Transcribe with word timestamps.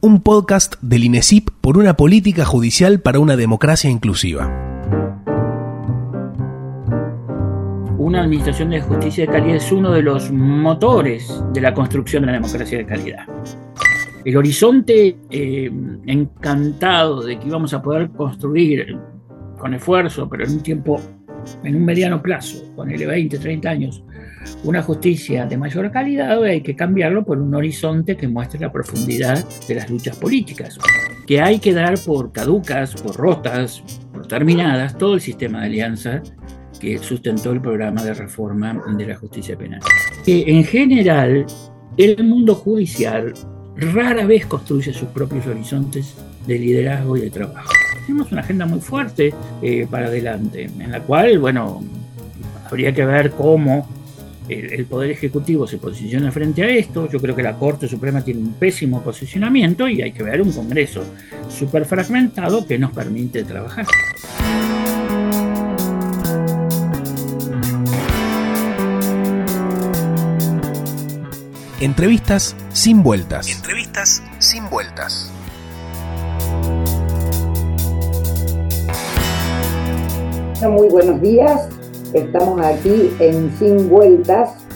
un 0.00 0.20
podcast 0.20 0.76
del 0.80 1.02
INESIP 1.02 1.50
por 1.60 1.76
una 1.76 1.94
política 1.94 2.44
judicial 2.44 3.00
para 3.00 3.18
una 3.18 3.36
democracia 3.36 3.90
inclusiva. 3.90 4.46
Una 7.98 8.22
administración 8.22 8.70
de 8.70 8.80
justicia 8.80 9.26
de 9.26 9.32
calidad 9.32 9.56
es 9.56 9.72
uno 9.72 9.90
de 9.90 10.02
los 10.02 10.30
motores 10.30 11.42
de 11.52 11.60
la 11.60 11.74
construcción 11.74 12.22
de 12.22 12.26
la 12.28 12.32
democracia 12.34 12.78
de 12.78 12.86
calidad. 12.86 13.26
El 14.24 14.36
horizonte 14.36 15.16
eh, 15.30 15.70
encantado 16.06 17.22
de 17.22 17.38
que 17.38 17.48
íbamos 17.48 17.74
a 17.74 17.82
poder 17.82 18.10
construir 18.10 18.96
con 19.58 19.74
esfuerzo, 19.74 20.28
pero 20.28 20.44
en 20.44 20.52
un 20.52 20.62
tiempo, 20.62 21.00
en 21.64 21.74
un 21.74 21.84
mediano 21.84 22.22
plazo, 22.22 22.72
con 22.76 22.88
el 22.88 23.04
20, 23.04 23.36
30 23.36 23.68
años, 23.68 24.04
una 24.64 24.82
justicia 24.82 25.46
de 25.46 25.56
mayor 25.56 25.90
calidad, 25.90 26.42
hay 26.42 26.60
que 26.60 26.74
cambiarlo 26.76 27.24
por 27.24 27.38
un 27.38 27.54
horizonte 27.54 28.16
que 28.16 28.28
muestre 28.28 28.60
la 28.60 28.72
profundidad 28.72 29.44
de 29.66 29.74
las 29.74 29.90
luchas 29.90 30.16
políticas, 30.16 30.78
que 31.26 31.40
hay 31.40 31.58
que 31.58 31.72
dar 31.72 31.98
por 31.98 32.32
caducas, 32.32 32.94
por 32.94 33.16
rotas, 33.16 33.82
por 34.12 34.26
terminadas 34.26 34.96
todo 34.96 35.14
el 35.14 35.20
sistema 35.20 35.60
de 35.60 35.66
alianza 35.66 36.22
que 36.78 36.98
sustentó 36.98 37.52
el 37.52 37.60
programa 37.60 38.02
de 38.02 38.14
reforma 38.14 38.82
de 38.96 39.06
la 39.06 39.16
justicia 39.16 39.56
penal. 39.56 39.80
Que 40.24 40.44
en 40.46 40.64
general 40.64 41.46
el 41.96 42.24
mundo 42.24 42.54
judicial 42.54 43.34
rara 43.76 44.24
vez 44.26 44.46
construye 44.46 44.92
sus 44.92 45.08
propios 45.08 45.46
horizontes 45.46 46.14
de 46.46 46.58
liderazgo 46.58 47.16
y 47.16 47.22
de 47.22 47.30
trabajo. 47.30 47.70
Tenemos 48.06 48.32
una 48.32 48.40
agenda 48.40 48.66
muy 48.66 48.80
fuerte 48.80 49.34
eh, 49.60 49.86
para 49.90 50.06
adelante, 50.06 50.70
en 50.78 50.90
la 50.90 51.00
cual, 51.00 51.38
bueno, 51.38 51.82
habría 52.70 52.92
que 52.92 53.04
ver 53.04 53.32
cómo 53.32 53.86
el, 54.48 54.86
Poder 54.86 55.10
Ejecutivo 55.10 55.66
se 55.66 55.78
posiciona 55.78 56.32
frente 56.32 56.62
a 56.62 56.68
esto. 56.68 57.08
Yo 57.10 57.20
creo 57.20 57.34
que 57.36 57.42
la 57.42 57.56
Corte 57.56 57.88
Suprema 57.88 58.22
tiene 58.22 58.40
un 58.40 58.54
pésimo 58.54 59.02
posicionamiento 59.02 59.88
y 59.88 60.02
hay 60.02 60.12
que 60.12 60.22
ver 60.22 60.42
un 60.42 60.52
Congreso 60.52 61.04
súper 61.48 61.84
fragmentado 61.84 62.66
que 62.66 62.78
nos 62.78 62.92
permite 62.92 63.44
trabajar. 63.44 63.86
Entrevistas 71.80 72.56
sin 72.72 73.04
vueltas. 73.04 73.48
Entrevistas 73.48 74.22
sin 74.40 74.68
vueltas. 74.68 75.32
Muy 80.60 80.88
buenos 80.88 81.20
días. 81.22 81.77
Estamos 82.14 82.58
aquí 82.62 83.10
en 83.20 83.52
Sin 83.58 83.90
Vueltas, 83.90 84.66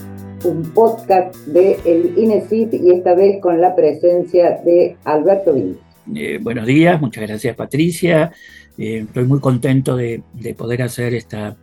un 0.45 0.63
podcast 0.75 1.35
de 1.47 1.79
el 1.87 2.13
INESIT 2.19 2.75
y 2.75 2.91
esta 2.91 3.15
vez 3.15 3.41
con 3.41 3.59
la 3.59 3.75
presencia 3.75 4.61
de 4.63 4.97
Alberto 5.05 5.55
Vini. 5.55 5.77
Eh, 6.15 6.39
buenos 6.43 6.67
días, 6.67 7.01
muchas 7.01 7.27
gracias 7.27 7.57
Patricia. 7.57 8.33
Eh, 8.77 9.05
estoy 9.07 9.25
muy 9.25 9.41
contento 9.41 9.97
de, 9.97 10.23
poder 10.59 10.83
hacer 10.83 11.15
esta, 11.15 11.57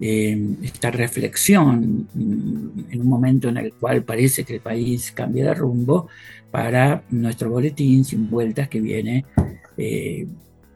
eh, 0.00 0.38
esta 0.62 0.90
reflexión 0.90 2.08
mm, 2.12 2.92
en 2.92 3.00
un 3.00 3.08
momento 3.08 3.48
en 3.48 3.56
el 3.56 3.72
cual 3.72 4.02
parece 4.02 4.44
que 4.44 4.56
el 4.56 4.60
país 4.60 5.12
cambia 5.12 5.46
de 5.46 5.54
rumbo 5.54 6.08
para 6.50 7.04
nuestro 7.08 7.48
boletín 7.48 8.04
Sin 8.04 8.28
Vueltas 8.28 8.68
que 8.68 8.80
viene 8.80 9.24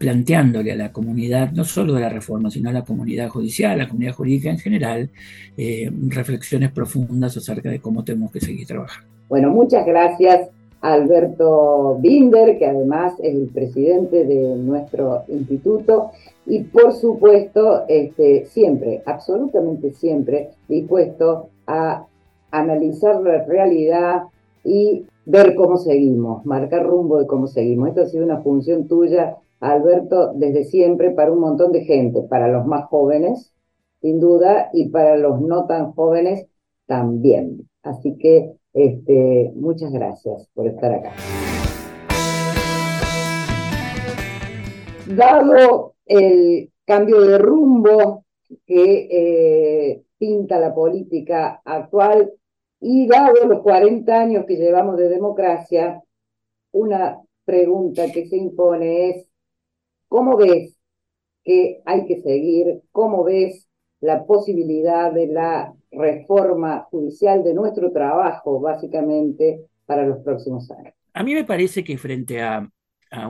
planteándole 0.00 0.72
a 0.72 0.76
la 0.76 0.92
comunidad, 0.92 1.52
no 1.52 1.62
solo 1.62 1.92
de 1.92 2.00
la 2.00 2.08
reforma, 2.08 2.50
sino 2.50 2.70
a 2.70 2.72
la 2.72 2.86
comunidad 2.86 3.28
judicial, 3.28 3.72
a 3.72 3.82
la 3.84 3.88
comunidad 3.88 4.14
jurídica 4.14 4.48
en 4.48 4.56
general, 4.56 5.10
eh, 5.58 5.92
reflexiones 6.08 6.72
profundas 6.72 7.36
acerca 7.36 7.68
de 7.68 7.82
cómo 7.82 8.02
tenemos 8.02 8.32
que 8.32 8.40
seguir 8.40 8.66
trabajando. 8.66 9.06
Bueno, 9.28 9.50
muchas 9.50 9.84
gracias 9.84 10.48
Alberto 10.80 11.98
Binder, 12.00 12.56
que 12.58 12.64
además 12.64 13.12
es 13.22 13.34
el 13.34 13.48
presidente 13.48 14.24
de 14.24 14.56
nuestro 14.56 15.24
instituto, 15.28 16.12
y 16.46 16.60
por 16.60 16.94
supuesto, 16.94 17.84
este, 17.86 18.46
siempre, 18.46 19.02
absolutamente 19.04 19.92
siempre, 19.92 20.48
dispuesto 20.66 21.50
a 21.66 22.06
analizar 22.50 23.20
la 23.20 23.44
realidad 23.44 24.22
y 24.64 25.04
ver 25.26 25.54
cómo 25.54 25.76
seguimos, 25.76 26.46
marcar 26.46 26.86
rumbo 26.86 27.18
de 27.18 27.26
cómo 27.26 27.46
seguimos. 27.48 27.90
Esto 27.90 28.00
ha 28.00 28.06
sido 28.06 28.24
una 28.24 28.38
función 28.38 28.88
tuya 28.88 29.36
Alberto 29.60 30.32
desde 30.34 30.64
siempre 30.64 31.10
para 31.10 31.32
un 31.32 31.40
montón 31.40 31.72
de 31.72 31.84
gente, 31.84 32.22
para 32.22 32.48
los 32.48 32.66
más 32.66 32.86
jóvenes, 32.86 33.52
sin 34.00 34.18
duda, 34.18 34.70
y 34.72 34.88
para 34.88 35.16
los 35.16 35.40
no 35.40 35.66
tan 35.66 35.92
jóvenes 35.92 36.46
también. 36.86 37.68
Así 37.82 38.16
que 38.18 38.52
este, 38.72 39.52
muchas 39.54 39.92
gracias 39.92 40.48
por 40.54 40.66
estar 40.66 40.92
acá. 40.92 41.12
Dado 45.06 45.94
el 46.06 46.70
cambio 46.84 47.20
de 47.20 47.38
rumbo 47.38 48.24
que 48.66 49.08
eh, 49.10 50.02
pinta 50.18 50.58
la 50.58 50.74
política 50.74 51.60
actual 51.64 52.32
y 52.80 53.06
dado 53.06 53.44
los 53.46 53.60
40 53.62 54.12
años 54.12 54.44
que 54.46 54.56
llevamos 54.56 54.96
de 54.96 55.08
democracia, 55.08 56.02
una 56.72 57.20
pregunta 57.44 58.10
que 58.12 58.26
se 58.26 58.36
impone 58.36 59.10
es 59.10 59.29
¿Cómo 60.10 60.36
ves 60.36 60.76
que 61.44 61.82
hay 61.86 62.04
que 62.04 62.20
seguir? 62.20 62.80
¿Cómo 62.90 63.22
ves 63.22 63.68
la 64.00 64.26
posibilidad 64.26 65.12
de 65.12 65.28
la 65.28 65.72
reforma 65.92 66.88
judicial 66.90 67.44
de 67.44 67.54
nuestro 67.54 67.92
trabajo, 67.92 68.60
básicamente, 68.60 69.66
para 69.86 70.04
los 70.04 70.18
próximos 70.24 70.68
años? 70.72 70.94
A 71.14 71.22
mí 71.22 71.32
me 71.32 71.44
parece 71.44 71.84
que 71.84 71.96
frente 71.96 72.42
a, 72.42 72.68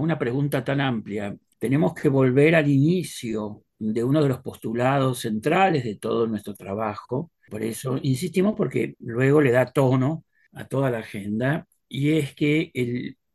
una 0.01 0.19
pregunta 0.19 0.65
tan 0.65 0.81
amplia, 0.81 1.37
tenemos 1.59 1.93
que 1.93 2.09
volver 2.09 2.55
al 2.55 2.71
inicio 2.71 3.63
de 3.79 4.03
uno 4.03 4.23
de 4.23 4.31
los 4.31 4.41
postulados 4.41 5.19
centrales 5.19 5.85
de 5.85 5.97
todo 5.97 6.27
nuestro 6.27 6.55
trabajo. 6.55 7.31
Por 7.51 7.63
eso 7.63 7.99
insistimos 8.01 8.55
porque 8.57 8.95
luego 9.01 9.43
le 9.43 9.51
da 9.51 9.67
tono 9.67 10.25
a 10.55 10.67
toda 10.67 10.91
la 10.91 11.01
agenda 11.01 11.67
y 11.91 12.17
es 12.17 12.35
que 12.35 12.73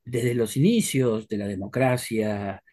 desde 0.04 0.34
los 0.34 0.58
inicios 0.58 1.28
de 1.28 1.38
la 1.38 1.48
democracia 1.48 2.64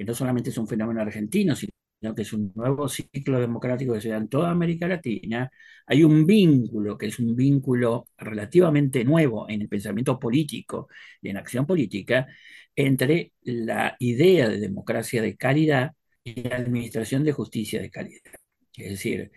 que 0.00 0.04
no 0.06 0.14
solamente 0.14 0.48
es 0.48 0.56
un 0.56 0.66
fenómeno 0.66 1.02
argentino, 1.02 1.54
sino 1.54 2.14
que 2.16 2.22
es 2.22 2.32
un 2.32 2.52
nuevo 2.54 2.88
ciclo 2.88 3.38
democrático 3.38 3.92
que 3.92 4.00
se 4.00 4.08
da 4.08 4.16
en 4.16 4.28
toda 4.28 4.50
América 4.50 4.88
Latina, 4.88 5.50
hay 5.86 6.02
un 6.04 6.24
vínculo, 6.26 6.96
que 6.96 7.06
es 7.08 7.18
un 7.18 7.36
vínculo 7.36 8.06
relativamente 8.16 9.04
nuevo 9.04 9.46
en 9.50 9.60
el 9.60 9.68
pensamiento 9.68 10.18
político 10.18 10.88
y 11.20 11.28
en 11.28 11.36
acción 11.36 11.66
política, 11.66 12.26
entre 12.74 13.34
la 13.42 13.94
idea 13.98 14.48
de 14.48 14.58
democracia 14.58 15.20
de 15.20 15.36
calidad 15.36 15.92
y 16.24 16.48
la 16.48 16.56
administración 16.56 17.22
de 17.22 17.32
justicia 17.32 17.82
de 17.82 17.90
calidad. 17.90 18.32
Es 18.74 18.90
decir, 18.92 19.30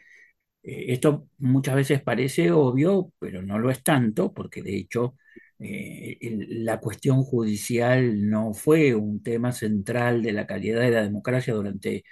eh, 0.63 0.85
esto 0.93 1.29
muchas 1.39 1.75
veces 1.75 2.01
parece 2.01 2.51
obvio, 2.51 3.11
pero 3.19 3.41
no 3.41 3.59
lo 3.59 3.69
es 3.71 3.83
tanto, 3.83 4.33
porque 4.33 4.61
de 4.63 4.77
hecho 4.77 5.15
eh, 5.63 6.17
la 6.49 6.79
cuestión 6.79 7.23
judicial 7.23 8.29
no 8.29 8.53
fue 8.53 8.95
un 8.95 9.23
tema 9.23 9.51
central 9.51 10.21
de 10.21 10.33
la 10.33 10.45
calidad 10.45 10.81
de 10.81 10.91
la 10.91 11.03
democracia 11.03 11.53
durante 11.53 12.03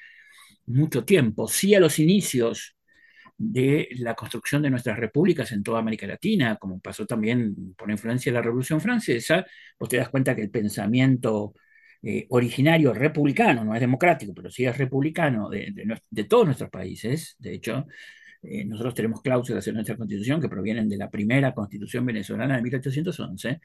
mucho 0.68 1.06
tiempo. 1.06 1.48
Sí 1.48 1.76
a 1.76 1.80
los 1.80 2.00
inicios 2.00 2.78
de 3.38 3.90
la 3.98 4.16
construcción 4.16 4.62
de 4.62 4.70
nuestras 4.70 4.98
repúblicas 5.00 5.52
en 5.52 5.64
toda 5.64 5.80
América 5.80 6.08
Latina, 6.08 6.58
como 6.58 6.80
pasó 6.80 7.06
también 7.06 7.76
por 7.76 7.92
influencia 7.92 8.32
de 8.32 8.36
la 8.38 8.44
Revolución 8.44 8.80
Francesa, 8.82 9.46
vos 9.80 9.90
te 9.90 9.98
das 9.98 10.10
cuenta 10.10 10.36
que 10.36 10.44
el 10.44 10.52
pensamiento 10.52 11.54
eh, 12.04 12.28
originario 12.30 12.94
republicano, 12.94 13.64
no 13.64 13.74
es 13.76 13.82
democrático, 13.82 14.34
pero 14.34 14.50
sí 14.50 14.66
es 14.66 14.78
republicano 14.78 15.50
de 15.50 16.24
todos 16.26 16.46
nuestros 16.46 16.70
países, 16.70 17.36
de 17.40 17.54
hecho, 17.56 17.86
eh, 18.44 18.66
nosotros 18.66 18.94
tenemos 18.96 19.22
cláusulas 19.22 19.68
en 19.68 19.76
nuestra 19.76 19.96
constitución 19.98 20.42
que 20.42 20.50
provienen 20.50 20.90
de 20.90 20.98
la 20.98 21.10
primera 21.10 21.54
constitución 21.54 22.06
venezolana 22.06 22.56
de 22.56 22.62
1811, 22.64 23.60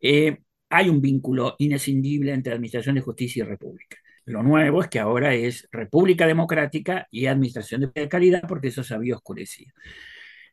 eh, 0.00 0.38
hay 0.68 0.88
un 0.88 1.00
vínculo 1.00 1.56
inescindible 1.58 2.32
entre 2.32 2.52
Administración 2.52 2.94
de 2.94 3.00
Justicia 3.00 3.42
y 3.44 3.46
República. 3.46 3.96
Lo 4.26 4.42
nuevo 4.42 4.82
es 4.82 4.88
que 4.88 5.00
ahora 5.00 5.34
es 5.34 5.68
República 5.72 6.26
Democrática 6.26 7.08
y 7.10 7.26
Administración 7.26 7.90
de 7.92 8.08
Calidad, 8.08 8.42
porque 8.46 8.68
eso 8.68 8.84
se 8.84 8.94
había 8.94 9.16
oscurecido. 9.16 9.72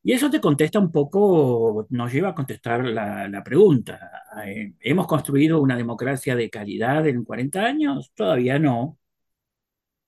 Y 0.04 0.14
eso 0.14 0.30
te 0.30 0.40
contesta 0.42 0.80
un 0.80 0.92
poco, 0.92 1.86
nos 1.90 2.12
lleva 2.14 2.30
a 2.30 2.36
contestar 2.36 2.86
la, 2.86 3.28
la 3.28 3.44
pregunta. 3.44 4.00
Eh, 4.46 4.74
¿Hemos 4.80 5.08
construido 5.08 5.62
una 5.62 5.76
democracia 5.76 6.36
de 6.36 6.50
calidad 6.50 7.06
en 7.08 7.24
40 7.26 7.62
años? 7.64 8.12
Todavía 8.16 8.58
no. 8.60 8.98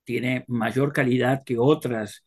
Tiene 0.04 0.44
mayor 0.48 0.92
calidad 0.92 1.44
que 1.46 1.58
otras 1.58 2.24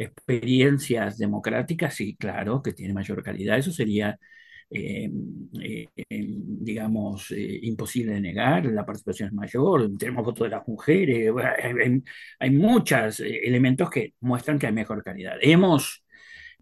experiencias 0.00 1.18
democráticas, 1.18 1.94
sí, 1.94 2.16
claro, 2.16 2.62
que 2.62 2.72
tiene 2.72 2.94
mayor 2.94 3.22
calidad. 3.22 3.58
Eso 3.58 3.70
sería, 3.72 4.18
eh, 4.70 5.10
eh, 5.60 5.86
digamos, 6.08 7.30
eh, 7.32 7.60
imposible 7.62 8.14
de 8.14 8.20
negar. 8.20 8.66
La 8.66 8.86
participación 8.86 9.28
es 9.28 9.34
mayor, 9.34 9.90
tenemos 9.98 10.24
voto 10.24 10.44
de 10.44 10.50
las 10.50 10.66
mujeres, 10.68 11.32
hay, 12.38 12.50
muchos 12.50 13.20
elementos 13.20 13.90
que 13.90 14.14
muestran 14.20 14.58
que 14.58 14.66
hay 14.66 14.72
mejor 14.72 15.02
calidad. 15.02 15.36
Hemos 15.42 16.04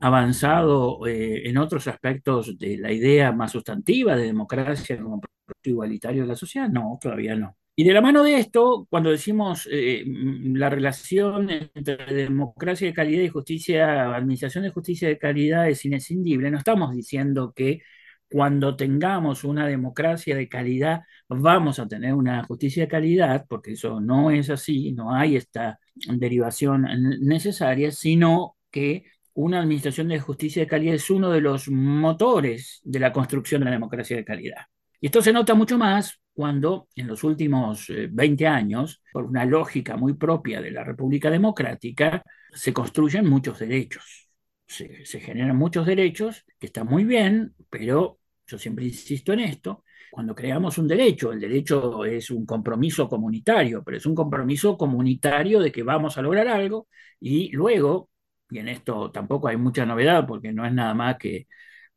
avanzado 0.01 1.01
en 1.07 1.59
otros 1.59 1.89
aspectos 1.89 2.57
de 2.59 2.79
la 2.79 2.93
idea 2.93 3.33
más 3.33 3.53
sustantiva 3.53 4.17
de 4.17 4.27
democracia 4.27 5.01
como 5.01 5.21
proyecto 5.21 5.71
igualitario 5.71 6.23
de 6.23 6.29
la 6.29 6.37
sociedad? 6.37 6.69
No, 6.69 6.99
todavía 7.01 7.35
no. 7.37 7.57
Y 7.79 7.85
de 7.85 7.93
la 7.93 8.01
mano 8.01 8.25
de 8.25 8.39
esto, 8.39 8.89
cuando 8.91 9.13
decimos 9.13 9.69
eh, 9.71 10.03
la 10.05 10.69
relación 10.69 11.49
entre 11.49 12.13
democracia 12.13 12.89
de 12.89 12.93
calidad 12.93 13.23
y 13.23 13.29
justicia, 13.29 14.17
administración 14.17 14.65
de 14.65 14.71
justicia 14.71 15.07
de 15.07 15.17
calidad 15.17 15.69
es 15.69 15.85
inescindible, 15.85 16.51
no 16.51 16.59
estamos 16.59 16.93
diciendo 16.93 17.53
que 17.55 17.83
cuando 18.29 18.75
tengamos 18.75 19.45
una 19.45 19.65
democracia 19.69 20.35
de 20.35 20.49
calidad 20.49 21.03
vamos 21.29 21.79
a 21.79 21.87
tener 21.87 22.15
una 22.15 22.43
justicia 22.43 22.83
de 22.83 22.89
calidad, 22.89 23.47
porque 23.49 23.75
eso 23.75 24.01
no 24.01 24.33
es 24.33 24.51
así, 24.51 24.91
no 24.91 25.15
hay 25.15 25.37
esta 25.37 25.79
derivación 25.95 26.85
necesaria, 27.21 27.93
sino 27.93 28.57
que 28.73 29.05
una 29.35 29.61
administración 29.61 30.09
de 30.09 30.19
justicia 30.19 30.63
de 30.63 30.69
calidad 30.69 30.97
es 30.97 31.11
uno 31.11 31.31
de 31.31 31.43
los 31.43 31.69
motores 31.69 32.81
de 32.83 32.99
la 32.99 33.13
construcción 33.13 33.61
de 33.61 33.67
la 33.67 33.71
democracia 33.71 34.17
de 34.17 34.25
calidad. 34.25 34.63
Y 35.01 35.07
esto 35.07 35.23
se 35.23 35.33
nota 35.33 35.55
mucho 35.55 35.79
más 35.79 36.21
cuando 36.39 36.87
en 36.95 37.09
los 37.09 37.25
últimos 37.25 37.89
20 37.89 38.45
eh, 38.45 38.47
años, 38.47 39.03
por 39.13 39.25
una 39.25 39.45
lógica 39.45 39.97
muy 39.97 40.15
propia 40.15 40.61
de 40.61 40.71
la 40.71 40.85
República 40.85 41.33
Democrática, 41.33 42.23
se 42.53 42.73
construyen 42.73 43.29
muchos 43.29 43.59
derechos. 43.59 44.31
Se, 44.65 45.05
se, 45.05 45.19
generan 45.19 45.57
muchos 45.57 45.85
derechos, 45.85 46.45
que 46.61 46.67
están 46.67 46.87
muy 46.87 47.03
bien, 47.03 47.57
pero 47.69 48.21
yo 48.47 48.57
siempre 48.57 48.85
insisto 48.85 49.33
en 49.33 49.41
esto, 49.41 49.83
cuando 50.13 50.33
creamos 50.33 50.79
un 50.79 50.87
derecho, 50.87 51.33
el 51.33 51.41
derecho 51.41 52.05
es 52.05 52.31
un 52.31 52.47
compromiso 52.47 53.09
comunitario, 53.09 53.83
pero 53.83 53.97
es 53.97 54.07
un 54.07 54.15
compromiso 54.15 54.79
comunitario 54.79 55.59
de 55.59 55.73
que 55.73 55.83
vamos 55.83 56.19
a 56.19 56.23
lograr 56.23 56.47
algo 56.47 56.87
y 57.19 57.51
luego 57.51 58.11
y 58.49 58.59
en 58.61 58.69
esto 58.69 59.11
tampoco 59.11 59.49
hay 59.49 59.57
mucha 59.57 59.85
novedad 59.85 60.25
porque 60.25 60.53
no 60.53 60.65
es 60.65 60.73
nada 60.73 60.95
más 60.95 61.17
que 61.19 61.49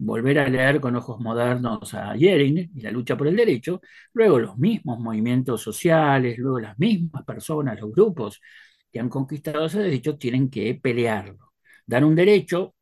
volver 0.04 0.40
a 0.40 0.50
leer 0.50 0.82
con 0.82 0.96
ojos 0.96 1.20
modernos 1.20 1.94
a 1.94 2.16
Yering 2.16 2.72
y 2.76 2.82
la 2.82 2.92
lucha 2.92 3.16
por 3.18 3.28
el 3.28 3.36
derecho, 3.36 3.82
luego 4.14 4.40
los 4.40 4.58
mismos 4.58 5.00
movimientos 5.00 5.62
sociales, 5.62 6.38
luego 6.38 6.60
las 6.60 6.78
mismas 6.80 7.24
personas, 7.24 7.80
los 7.80 7.92
grupos 7.92 8.42
que 8.92 9.00
han 9.00 9.10
conquistado 9.10 9.66
ese 9.66 9.80
derecho 9.80 10.18
tienen 10.18 10.50
que 10.50 10.76
pelearlo. 10.76 11.54
Dar 11.86 12.04
un 12.06 12.16
derecho, 12.16 12.76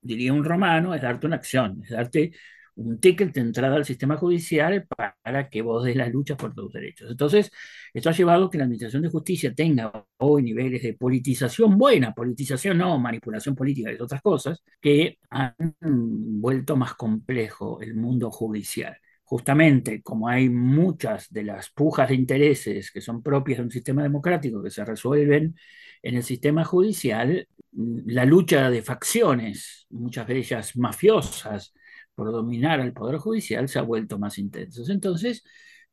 diría 0.00 0.32
un 0.32 0.44
romano, 0.44 0.94
es 0.94 1.02
darte 1.02 1.26
una 1.26 1.36
acción, 1.36 1.82
es 1.84 1.90
darte 1.90 2.32
un 2.76 3.00
ticket 3.00 3.32
de 3.34 3.40
entrada 3.40 3.76
al 3.76 3.84
sistema 3.84 4.16
judicial 4.16 4.86
para 4.86 5.48
que 5.48 5.62
vos 5.62 5.84
des 5.84 5.96
la 5.96 6.08
lucha 6.08 6.36
por 6.36 6.54
tus 6.54 6.72
derechos. 6.72 7.10
Entonces, 7.10 7.50
esto 7.92 8.10
ha 8.10 8.12
llevado 8.12 8.46
a 8.46 8.50
que 8.50 8.58
la 8.58 8.64
Administración 8.64 9.02
de 9.02 9.08
Justicia 9.08 9.54
tenga 9.54 10.06
hoy 10.18 10.42
niveles 10.42 10.82
de 10.82 10.94
politización 10.94 11.78
buena, 11.78 12.12
politización 12.12 12.78
no, 12.78 12.98
manipulación 12.98 13.54
política 13.54 13.92
y 13.92 14.00
otras 14.00 14.20
cosas, 14.22 14.62
que 14.80 15.18
han 15.30 15.54
vuelto 15.80 16.76
más 16.76 16.94
complejo 16.94 17.80
el 17.80 17.94
mundo 17.94 18.30
judicial. 18.30 18.96
Justamente 19.24 20.02
como 20.02 20.28
hay 20.28 20.48
muchas 20.48 21.32
de 21.32 21.44
las 21.44 21.70
pujas 21.70 22.08
de 22.10 22.14
intereses 22.14 22.92
que 22.92 23.00
son 23.00 23.22
propias 23.22 23.58
de 23.58 23.64
un 23.64 23.70
sistema 23.70 24.02
democrático 24.02 24.62
que 24.62 24.70
se 24.70 24.84
resuelven 24.84 25.56
en 26.02 26.14
el 26.14 26.22
sistema 26.22 26.64
judicial, 26.64 27.48
la 27.72 28.24
lucha 28.24 28.70
de 28.70 28.82
facciones, 28.82 29.86
muchas 29.90 30.26
de 30.28 30.38
ellas 30.38 30.76
mafiosas, 30.76 31.74
por 32.16 32.32
dominar 32.32 32.80
al 32.80 32.92
Poder 32.92 33.18
Judicial 33.18 33.68
se 33.68 33.78
ha 33.78 33.82
vuelto 33.82 34.18
más 34.18 34.38
intensos. 34.38 34.90
Entonces, 34.90 35.44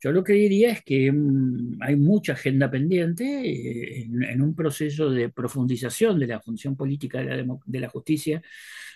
yo 0.03 0.11
lo 0.11 0.23
que 0.23 0.33
diría 0.33 0.71
es 0.71 0.83
que 0.83 1.11
mm, 1.11 1.79
hay 1.81 1.95
mucha 1.95 2.33
agenda 2.33 2.69
pendiente 2.71 3.23
eh, 3.23 4.03
en, 4.03 4.41
un 4.41 4.55
proceso 4.55 5.09
de 5.11 5.29
profundización 5.29 6.19
de 6.19 6.27
la 6.27 6.41
función 6.41 6.75
política 6.75 7.21
de 7.21 7.79
la, 7.79 7.89
justicia 7.89 8.41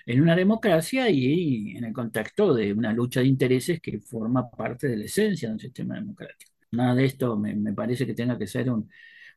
en 0.06 0.22
una 0.22 0.36
democracia 0.36 1.10
y, 1.10 1.78
en 1.78 1.86
el 1.86 1.94
contexto 1.94 2.54
de 2.54 2.74
una 2.74 2.94
lucha 2.94 3.22
de 3.22 3.28
intereses 3.28 3.80
que 3.82 4.00
forma 4.00 4.50
parte 4.50 4.88
de 4.88 4.98
la 4.98 5.06
esencia 5.06 5.50
de 5.50 5.54
un 5.54 5.60
sistema 5.60 5.96
democrático. 5.96 6.52
Nada 6.72 6.96
de 6.96 7.06
esto 7.06 7.38
me, 7.38 7.74
parece 7.74 8.06
que 8.06 8.14
tenga 8.14 8.38
que 8.38 8.48
ser 8.48 8.70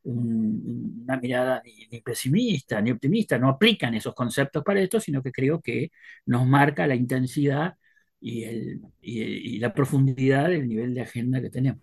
una 0.05 1.17
mirada 1.19 1.62
ni, 1.64 2.00
pesimista 2.00 2.81
ni 2.81 2.91
optimista, 2.91 3.38
no 3.38 3.49
aplican 3.49 3.94
esos 3.94 4.14
conceptos 4.14 4.62
para 4.64 4.81
esto, 4.81 5.00
sino 5.00 5.23
que 5.23 5.32
creo 5.32 5.61
que 5.61 5.91
nos 6.26 6.47
marca 6.47 6.87
la 6.87 6.94
intensidad 6.94 7.75
y, 8.20 8.44
el, 8.44 8.81
y, 9.00 9.58
la 9.58 9.73
profundidad 9.73 10.49
del 10.49 10.69
nivel 10.69 10.94
de 10.94 11.02
agenda 11.02 11.41
que 11.41 11.50
tenemos. 11.50 11.82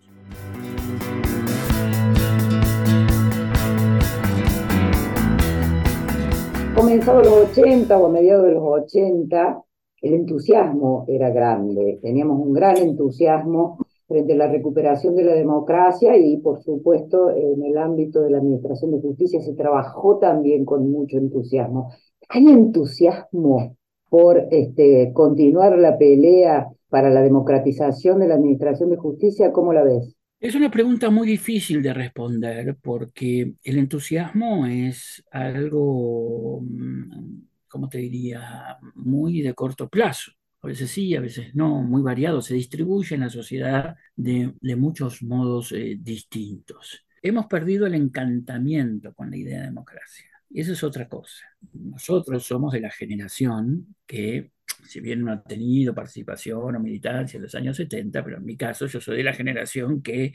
Comenzado 6.76 7.22
los 7.22 7.52
80 7.52 7.98
o 7.98 8.06
a 8.06 8.12
mediados 8.12 8.46
de 8.46 8.52
los 8.54 8.64
80, 8.64 9.62
el 10.02 10.14
entusiasmo 10.14 11.06
era 11.08 11.32
grande, 11.32 12.00
teníamos 12.02 12.40
un 12.40 12.54
gran 12.54 12.78
entusiasmo 12.78 13.87
frente 14.08 14.34
a 14.34 14.38
la 14.38 14.48
recuperación 14.48 15.16
de 15.16 15.24
la 15.24 15.34
democracia 15.34 16.16
y, 16.18 16.38
por 16.38 16.62
supuesto, 16.64 17.30
en 17.32 17.64
el 17.64 17.78
ámbito 17.78 18.22
de 18.22 18.32
la 18.32 18.38
Administración 18.38 18.92
de 18.92 19.02
Justicia 19.02 19.42
se 19.42 19.54
trabajó 19.54 20.18
también 20.18 20.66
con 20.66 20.90
mucho 20.90 21.18
entusiasmo. 21.18 21.92
¿Hay 22.30 22.48
entusiasmo 22.48 23.76
por 24.10 24.48
este, 24.52 25.12
continuar 25.14 25.78
la 25.78 25.98
pelea 25.98 26.70
para 26.90 27.10
la 27.10 27.22
democratización 27.22 28.20
de 28.20 28.28
la 28.28 28.36
Administración 28.36 28.90
de 28.90 28.98
Justicia? 28.98 29.52
¿Cómo 29.52 29.74
la 29.74 29.84
ves? 29.84 30.16
Es 30.40 30.54
una 30.56 30.70
pregunta 30.70 31.10
muy 31.10 31.28
difícil 31.28 31.82
de 31.82 31.94
responder 31.94 32.78
porque 32.82 33.54
el 33.64 33.78
entusiasmo 33.78 34.68
es 34.68 35.24
algo, 35.32 36.62
mm, 36.62 37.42
¿cómo 37.68 37.90
te 37.90 37.98
diría?, 37.98 38.78
muy 38.96 39.42
de 39.42 39.54
corto 39.54 39.90
plazo. 39.90 40.32
A 40.68 40.72
veces 40.72 40.92
sí, 40.92 41.16
a 41.16 41.22
veces 41.22 41.56
no, 41.56 41.82
muy 41.82 42.02
variado, 42.02 42.42
se 42.42 42.54
distribuye 42.54 43.16
en 43.16 43.22
la 43.22 43.30
sociedad 43.30 43.96
de, 44.18 44.54
muchos 44.76 45.24
modos 45.24 45.72
eh, 45.72 45.96
distintos. 45.98 47.06
Hemos 47.22 47.46
perdido 47.46 47.88
el 47.88 47.96
encantamiento 47.96 49.14
con 49.14 49.32
la 49.32 49.38
idea 49.38 49.60
de 49.60 49.68
democracia. 49.68 50.30
Y 50.50 50.60
eso 50.60 50.74
es 50.74 50.84
otra 50.84 51.08
cosa. 51.08 51.46
Nosotros 51.72 52.44
somos 52.44 52.74
de 52.74 52.82
la 52.82 52.92
generación 52.92 53.96
que, 54.06 54.52
si 54.86 55.00
bien 55.00 55.24
no 55.24 55.32
ha 55.32 55.42
tenido 55.42 55.96
participación 55.96 56.76
o 56.76 56.80
militancia 56.82 57.38
en 57.38 57.44
los 57.44 57.56
años 57.56 57.78
70, 57.78 58.22
pero 58.22 58.36
en 58.36 58.44
mi 58.44 58.58
caso 58.58 58.88
yo 58.88 59.00
soy 59.00 59.16
de 59.16 59.24
la 59.24 59.34
generación 59.34 60.02
que 60.02 60.34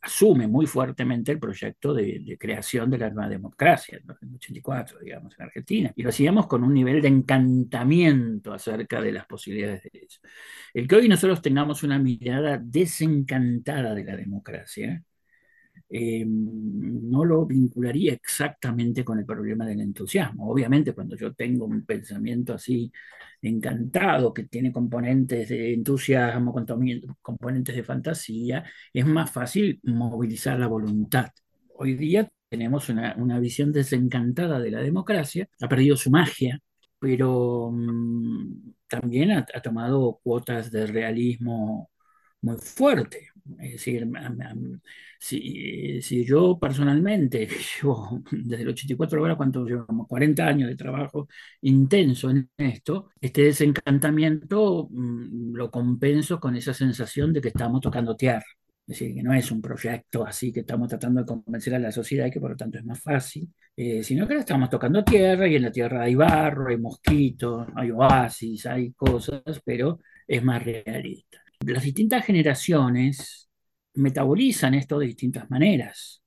asume 0.00 0.46
muy 0.46 0.66
fuertemente 0.66 1.32
el 1.32 1.38
proyecto 1.38 1.92
de, 1.92 2.36
creación 2.40 2.90
de 2.90 2.98
la 2.98 3.10
nueva 3.10 3.28
democracia, 3.28 3.98
en 3.98 4.28
el 4.28 4.34
84, 4.36 4.98
digamos, 5.00 5.34
en 5.38 5.44
Argentina. 5.44 5.92
Y 5.94 6.02
lo 6.02 6.08
hacíamos 6.08 6.46
con 6.46 6.64
un 6.64 6.72
nivel 6.72 7.02
de 7.02 7.08
encantamiento 7.08 8.52
acerca 8.52 9.00
de 9.00 9.12
las 9.12 9.26
posibilidades 9.26 9.82
de 9.82 9.90
eso. 9.92 10.20
El 10.72 10.88
que 10.88 10.96
hoy 10.96 11.08
nosotros 11.08 11.42
tengamos 11.42 11.82
una 11.82 11.98
mirada 11.98 12.58
desencantada 12.58 13.94
de 13.94 14.04
la 14.04 14.16
democracia, 14.16 15.02
eh, 15.90 16.24
no 16.26 17.24
lo 17.24 17.46
vincularía 17.46 18.12
exactamente 18.12 19.04
con 19.04 19.18
el 19.18 19.24
problema 19.24 19.66
del 19.66 19.80
entusiasmo. 19.80 20.50
Obviamente, 20.50 20.92
cuando 20.92 21.16
yo 21.16 21.32
tengo 21.34 21.64
un 21.66 21.84
pensamiento 21.84 22.54
así 22.54 22.92
encantado, 23.42 24.32
que 24.34 24.44
tiene 24.44 24.72
componentes 24.72 25.48
de 25.48 25.74
entusiasmo, 25.74 26.54
componentes 27.22 27.76
de 27.76 27.82
fantasía, 27.82 28.64
es 28.92 29.06
más 29.06 29.30
fácil 29.30 29.80
movilizar 29.84 30.58
la 30.58 30.66
voluntad. 30.66 31.30
Hoy 31.74 31.94
día 31.94 32.28
tenemos 32.48 32.88
una, 32.88 33.14
visión 33.40 33.72
desencantada 33.72 34.58
de 34.60 34.70
la 34.70 34.80
democracia, 34.80 35.48
ha 35.60 35.68
perdido 35.68 35.96
su 35.96 36.10
magia, 36.10 36.60
pero 36.98 37.70
mm, 37.72 38.72
también 38.88 39.30
ha, 39.32 39.44
tomado 39.62 40.20
cuotas 40.22 40.70
de 40.70 40.86
realismo 40.86 41.90
muy 42.42 42.56
fuerte. 42.58 43.27
Es 43.60 43.72
decir, 43.72 44.06
si, 45.18 46.24
yo 46.24 46.58
personalmente 46.58 47.48
llevo 47.82 48.22
desde 48.30 48.62
el 48.62 48.68
84 48.68 49.20
ahora, 49.20 49.36
¿cuánto 49.36 49.64
llevamos? 49.64 50.06
40 50.06 50.46
años 50.46 50.68
de 50.68 50.76
trabajo 50.76 51.28
intenso 51.62 52.30
en 52.30 52.50
esto, 52.56 53.10
este 53.20 53.42
desencantamiento 53.44 54.88
mm, 54.90 55.54
lo 55.54 55.70
compenso 55.70 56.38
con 56.40 56.56
esa 56.56 56.74
sensación 56.74 57.32
de 57.32 57.40
que 57.40 57.48
estamos 57.48 57.80
tocando 57.80 58.16
tierra. 58.16 58.44
Es 58.86 58.98
decir, 58.98 59.14
que 59.14 59.22
no 59.22 59.34
es 59.34 59.50
un 59.50 59.60
proyecto 59.60 60.26
así 60.26 60.50
que 60.50 60.60
estamos 60.60 60.88
tratando 60.88 61.20
de 61.20 61.26
convencer 61.26 61.74
a 61.74 61.78
la 61.78 61.92
sociedad 61.92 62.26
y 62.26 62.30
que 62.30 62.40
por 62.40 62.52
lo 62.52 62.56
tanto 62.56 62.78
es 62.78 62.84
más 62.84 63.00
fácil, 63.02 63.48
eh, 63.76 64.02
sino 64.02 64.26
que 64.26 64.36
estamos 64.36 64.70
tocando 64.70 65.04
tierra 65.04 65.46
y 65.46 65.56
en 65.56 65.62
la 65.62 65.72
tierra 65.72 66.02
hay 66.04 66.14
barro, 66.14 66.68
hay 66.68 66.78
mosquitos, 66.78 67.68
hay 67.76 67.90
oasis, 67.90 68.66
hay 68.66 68.92
cosas, 68.92 69.42
pero 69.64 70.00
es 70.26 70.42
más 70.42 70.62
realista. 70.64 71.38
Las 71.72 71.84
distintas 71.84 72.24
generaciones 72.24 73.48
metabolizan 73.94 74.74
esto 74.74 74.98
de 74.98 75.06
distintas 75.06 75.50
maneras. 75.50 76.22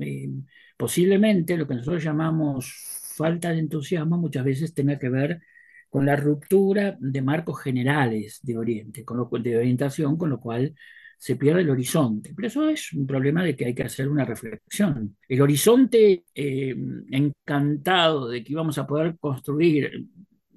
Eh, 0.00 0.28
posiblemente 0.76 1.56
lo 1.56 1.66
que 1.66 1.74
nosotros 1.74 2.02
llamamos 2.02 2.72
falta 3.16 3.50
de 3.50 3.60
entusiasmo 3.60 4.18
muchas 4.18 4.44
veces 4.44 4.74
tenga 4.74 4.98
que 4.98 5.08
ver 5.08 5.40
con 5.88 6.06
la 6.06 6.16
ruptura 6.16 6.96
de 7.00 7.22
marcos 7.22 7.60
generales 7.62 8.40
de 8.42 8.56
Oriente, 8.56 9.04
con 9.04 9.16
lo, 9.18 9.28
de 9.28 9.56
orientación, 9.56 10.16
con 10.16 10.30
lo 10.30 10.40
cual 10.40 10.74
se 11.18 11.36
pierde 11.36 11.60
el 11.60 11.70
horizonte. 11.70 12.32
Pero 12.34 12.48
eso 12.48 12.68
es 12.68 12.92
un 12.92 13.06
problema 13.06 13.44
de 13.44 13.54
que 13.54 13.66
hay 13.66 13.74
que 13.74 13.82
hacer 13.82 14.08
una 14.08 14.24
reflexión. 14.24 15.16
El 15.28 15.42
horizonte 15.42 16.24
eh, 16.34 16.74
encantado 17.10 18.28
de 18.28 18.42
que 18.42 18.52
íbamos 18.52 18.78
a 18.78 18.86
poder 18.86 19.18
construir 19.18 20.08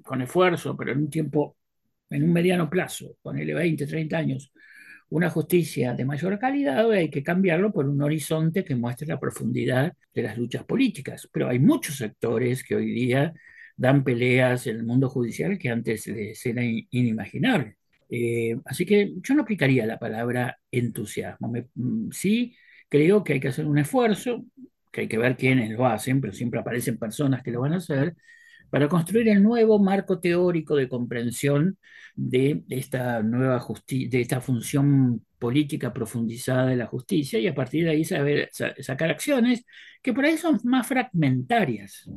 con 0.03 0.21
esfuerzo, 0.21 0.77
pero 0.77 0.93
en 0.93 0.99
un 0.99 1.09
tiempo, 1.09 1.57
en 2.13 2.23
un 2.23 2.33
mediano 2.33 2.69
plazo, 2.69 3.17
ponele 3.21 3.53
20, 3.53 3.85
30 3.85 4.17
años, 4.17 4.51
una 5.09 5.29
justicia 5.29 5.93
de 5.93 6.05
mayor 6.05 6.39
calidad, 6.39 6.91
hay 6.91 7.09
que 7.09 7.23
cambiarlo 7.23 7.71
por 7.71 7.87
un 7.87 8.01
horizonte 8.01 8.63
que 8.63 8.75
muestre 8.75 9.07
la 9.07 9.19
profundidad 9.19 9.93
de 10.13 10.23
las 10.23 10.37
luchas 10.37 10.63
políticas. 10.63 11.29
Pero 11.31 11.49
hay 11.49 11.59
muchos 11.59 11.97
sectores 11.97 12.63
que 12.63 12.75
hoy 12.75 12.91
día 12.91 13.33
dan 13.75 14.03
peleas 14.03 14.67
en 14.67 14.77
el 14.77 14.83
mundo 14.83 15.09
judicial 15.09 15.57
que 15.57 15.69
antes 15.69 16.07
era 16.07 16.63
inimaginable. 16.63 17.77
Eh, 18.09 18.55
así 18.65 18.85
que 18.85 19.13
yo 19.21 19.33
no 19.35 19.43
aplicaría 19.43 19.85
la 19.85 19.99
palabra 19.99 20.59
entusiasmo. 20.71 21.51
Mm, 21.75 22.11
sí 22.11 22.55
creo 22.89 23.23
que 23.23 23.33
hay 23.33 23.39
que 23.39 23.47
hacer 23.47 23.65
un 23.65 23.79
esfuerzo, 23.79 24.45
que 24.91 25.01
hay 25.01 25.07
que 25.07 25.17
ver 25.17 25.35
quiénes 25.35 25.71
lo 25.71 25.87
hacen, 25.87 26.21
pero 26.21 26.33
siempre 26.33 26.59
aparecen 26.59 26.97
personas 26.97 27.41
que 27.43 27.51
lo 27.51 27.61
van 27.61 27.73
a 27.73 27.77
hacer, 27.77 28.15
para 28.73 28.89
construir 28.89 29.29
el 29.29 29.43
nuevo 29.43 29.77
marco 29.77 30.19
teórico 30.19 30.75
de 30.75 30.89
comprensión 30.89 31.77
de, 32.15 32.63
esta 32.69 33.21
nueva 33.21 33.63
de 33.87 34.19
esta 34.19 34.41
función 34.41 35.23
política 35.37 35.93
profundizada 35.93 36.65
de 36.65 36.77
la 36.77 36.87
justicia 36.87 37.37
y 37.37 37.45
a 37.45 37.53
partir 37.53 37.83
de 37.83 37.91
ahí 37.91 38.03
saber, 38.03 38.49
sacar 38.51 39.11
acciones 39.11 39.63
que 40.01 40.11
por 40.11 40.25
ahí 40.25 40.39
son 40.39 40.59
más 40.63 40.87
fragmentarias. 40.87 42.09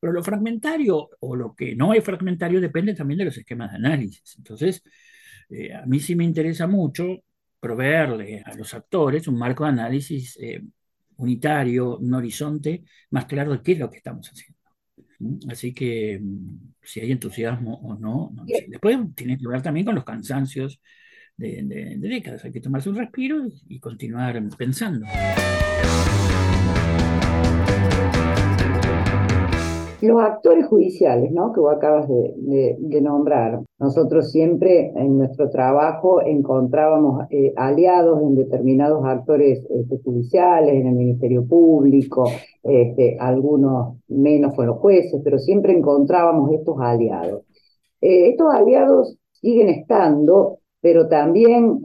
Pero 0.00 0.14
lo 0.14 0.22
fragmentario 0.22 1.10
o 1.20 1.36
lo 1.36 1.54
que 1.54 1.76
no 1.76 1.92
es 1.92 2.02
fragmentario 2.02 2.62
depende 2.62 2.94
también 2.94 3.18
de 3.18 3.26
los 3.26 3.36
esquemas 3.36 3.70
de 3.70 3.76
análisis. 3.76 4.36
Entonces, 4.38 4.82
eh, 5.50 5.74
a 5.74 5.84
mí 5.84 6.00
sí 6.00 6.14
me 6.16 6.24
interesa 6.24 6.66
mucho 6.66 7.24
proveerle 7.60 8.42
a 8.46 8.54
los 8.54 8.72
actores 8.72 9.28
un 9.28 9.36
marco 9.36 9.64
de 9.64 9.70
análisis 9.70 10.38
eh, 10.40 10.62
unitario, 11.18 11.98
un 11.98 12.14
horizonte 12.14 12.84
más 13.10 13.26
claro 13.26 13.52
de 13.52 13.60
qué 13.60 13.72
es 13.72 13.78
lo 13.80 13.90
que 13.90 13.98
estamos 13.98 14.26
haciendo. 14.30 14.59
Así 15.48 15.72
que 15.72 16.18
mm, 16.20 16.72
si 16.82 17.00
hay 17.00 17.12
entusiasmo 17.12 17.74
o 17.82 17.94
no, 17.94 18.32
después 18.68 18.98
tiene 19.14 19.38
que 19.38 19.46
ver 19.46 19.62
también 19.62 19.86
con 19.86 19.94
los 19.94 20.04
cansancios 20.04 20.80
de, 21.36 21.96
décadas. 21.98 22.44
Hay 22.44 22.52
que 22.52 22.60
tomarse 22.60 22.90
un 22.90 22.96
respiro 22.96 23.46
y 23.68 23.80
continuar 23.80 24.42
pensando. 24.56 25.06
Los 30.02 30.22
actores 30.22 30.66
judiciales, 30.66 31.30
¿no? 31.30 31.52
Que 31.52 31.60
vos 31.60 31.74
acabas 31.74 32.08
de, 32.08 33.00
nombrar. 33.02 33.60
Nosotros 33.78 34.30
siempre 34.30 34.92
en 34.96 35.18
nuestro 35.18 35.50
trabajo 35.50 36.22
encontrábamos 36.22 37.26
eh, 37.30 37.52
aliados 37.56 38.22
en 38.22 38.34
determinados 38.34 39.04
actores 39.04 39.66
este, 39.68 39.98
judiciales, 40.02 40.74
en 40.74 40.86
el 40.86 40.94
Ministerio 40.94 41.46
Público, 41.46 42.30
este, 42.62 43.16
algunos 43.18 43.96
menos 44.08 44.54
fueron 44.54 44.76
jueces, 44.76 45.20
pero 45.22 45.38
siempre 45.38 45.76
encontrábamos 45.76 46.50
estos 46.52 46.76
aliados. 46.80 47.42
Eh, 48.00 48.30
estos 48.30 48.52
aliados 48.54 49.16
siguen 49.32 49.68
estando, 49.68 50.58
pero 50.80 51.08
también, 51.08 51.82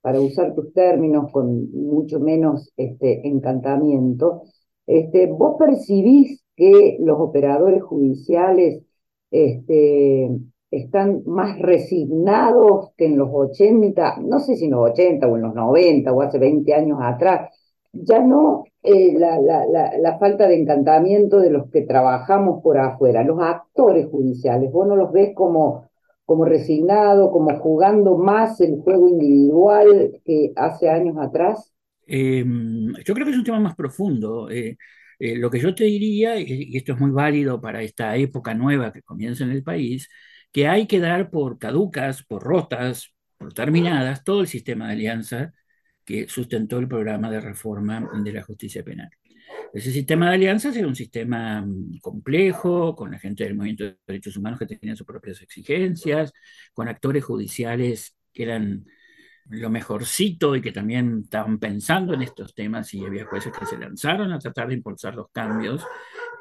para 0.00 0.20
usar 0.20 0.54
tus 0.54 0.72
términos 0.72 1.30
con 1.32 1.70
mucho 1.72 2.18
menos 2.20 2.72
este, 2.76 3.26
encantamiento, 3.28 4.42
vos 5.36 5.56
percibís 5.58 6.42
que 6.58 6.98
los 7.00 7.20
operadores 7.20 7.84
judiciales 7.84 8.82
este, 9.30 10.28
están 10.72 11.22
más 11.24 11.56
resignados 11.60 12.90
que 12.96 13.06
en 13.06 13.16
los 13.16 13.28
80, 13.32 14.16
no 14.22 14.40
sé 14.40 14.56
si 14.56 14.64
en 14.64 14.72
los 14.72 14.90
80 14.90 15.28
o 15.28 15.36
en 15.36 15.42
los 15.42 15.54
90 15.54 16.12
o 16.12 16.20
hace 16.20 16.40
20 16.40 16.74
años 16.74 16.98
atrás, 17.00 17.54
ya 17.92 18.18
no 18.18 18.64
eh, 18.82 19.14
la, 19.16 19.38
la, 19.38 20.18
falta 20.18 20.48
de 20.48 20.60
encantamiento 20.60 21.38
de 21.38 21.50
los 21.50 21.70
que 21.70 21.82
trabajamos 21.82 22.60
por 22.60 22.76
afuera, 22.78 23.22
los 23.22 23.40
actores 23.40 24.08
judiciales, 24.10 24.72
vos 24.72 24.88
no 24.88 24.96
los 24.96 25.12
ves 25.12 25.30
como, 25.36 25.88
como 26.24 26.44
resignados, 26.44 27.30
como 27.30 27.56
jugando 27.60 28.16
más 28.16 28.60
el 28.60 28.80
juego 28.80 29.08
individual 29.08 30.20
que 30.24 30.52
hace 30.56 30.90
años 30.90 31.16
atrás. 31.18 31.72
Em, 32.04 32.94
yo 33.04 33.14
creo 33.14 33.26
que 33.26 33.30
es 33.30 33.38
un 33.38 33.44
tema 33.44 33.60
más 33.60 33.76
profundo. 33.76 34.50
Eh, 34.50 34.76
eh, 35.18 35.36
lo 35.36 35.50
que 35.50 35.60
yo 35.60 35.74
te 35.74 35.84
diría, 35.84 36.38
y 36.40 36.76
esto 36.76 36.92
es 36.92 37.00
muy 37.00 37.10
válido 37.10 37.60
para 37.60 37.82
esta 37.82 38.16
época 38.16 38.54
nueva 38.54 38.92
que 38.92 39.02
comienza 39.02 39.44
en 39.44 39.50
el 39.50 39.62
país, 39.62 40.08
que 40.52 40.68
hay 40.68 40.86
que 40.86 41.00
dar 41.00 41.30
por 41.30 41.58
caducas, 41.58 42.24
por 42.24 42.42
rotas, 42.42 43.14
por 43.36 43.52
terminadas 43.52 44.24
todo 44.24 44.40
el 44.42 44.48
sistema 44.48 44.86
de 44.86 44.92
alianza 44.94 45.52
que 46.04 46.28
sustentó 46.28 46.78
el 46.78 46.88
programa 46.88 47.30
de 47.30 47.40
reforma 47.40 48.08
de 48.22 48.32
la 48.32 48.42
justicia 48.42 48.82
penal. 48.82 49.10
Ese 49.74 49.92
sistema 49.92 50.28
de 50.28 50.36
alianzas 50.36 50.76
era 50.76 50.86
un 50.86 50.96
sistema 50.96 51.60
mm, 51.62 51.98
complejo, 52.00 52.94
con 52.96 53.10
la 53.10 53.18
gente 53.18 53.44
del 53.44 53.54
movimiento 53.54 53.84
de 53.84 53.98
derechos 54.06 54.36
humanos 54.36 54.58
que 54.58 54.66
tenían 54.66 54.96
sus 54.96 55.06
propias 55.06 55.42
exigencias, 55.42 56.32
con 56.72 56.88
actores 56.88 57.24
judiciales 57.24 58.16
que 58.32 58.44
eran 58.44 58.86
lo 59.50 59.70
mejorcito 59.70 60.54
y 60.54 60.60
que 60.60 60.72
también 60.72 61.22
estaban 61.24 61.58
pensando 61.58 62.14
en 62.14 62.22
estos 62.22 62.54
temas 62.54 62.92
y 62.94 63.04
había 63.04 63.26
jueces 63.26 63.52
que 63.52 63.66
se 63.66 63.78
lanzaron 63.78 64.32
a 64.32 64.38
tratar 64.38 64.68
de 64.68 64.74
impulsar 64.74 65.14
los 65.14 65.30
cambios, 65.30 65.84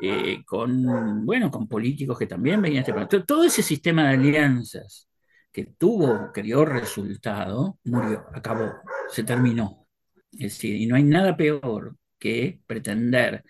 eh, 0.02 0.44
con, 0.46 1.26
bueno, 1.26 1.50
con 1.50 1.68
políticos 1.68 2.18
que 2.20 2.28
también 2.28 2.62
venían 2.62 2.84
este 2.88 3.22
Todo 3.22 3.44
ese 3.44 3.62
sistema 3.64 4.04
de 4.04 4.16
alianzas 4.16 5.08
que 5.52 5.66
tuvo, 5.78 6.32
que 6.34 6.44
dio 6.44 6.66
resultado, 6.66 7.80
murió, 7.86 8.26
acabó, 8.34 8.74
se 9.10 9.24
terminó. 9.24 9.88
Es 10.32 10.54
decir, 10.54 10.76
y 10.76 10.86
no 10.86 10.96
hay 10.96 11.04
nada 11.04 11.36
peor 11.36 11.96
que 12.20 12.60
pretender 12.68 13.44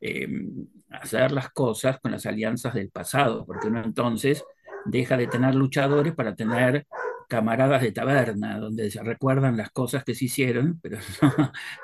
em, 0.00 0.66
hacer 0.90 1.32
las 1.32 1.50
cosas 1.50 1.98
con 2.00 2.12
las 2.12 2.26
alianzas 2.26 2.74
del 2.74 2.90
pasado, 2.90 3.44
porque 3.46 3.68
uno 3.68 3.82
entonces 3.84 4.44
deja 4.86 5.16
de 5.16 5.26
tener 5.26 5.54
luchadores 5.54 6.14
para 6.14 6.34
tener 6.34 6.86
camaradas 7.30 7.80
de 7.82 7.92
taberna, 7.92 8.58
donde 8.58 8.90
se 8.90 9.02
recuerdan 9.02 9.56
las 9.56 9.70
cosas 9.70 10.04
que 10.04 10.14
se 10.14 10.26
hicieron, 10.26 10.78
pero 10.82 10.98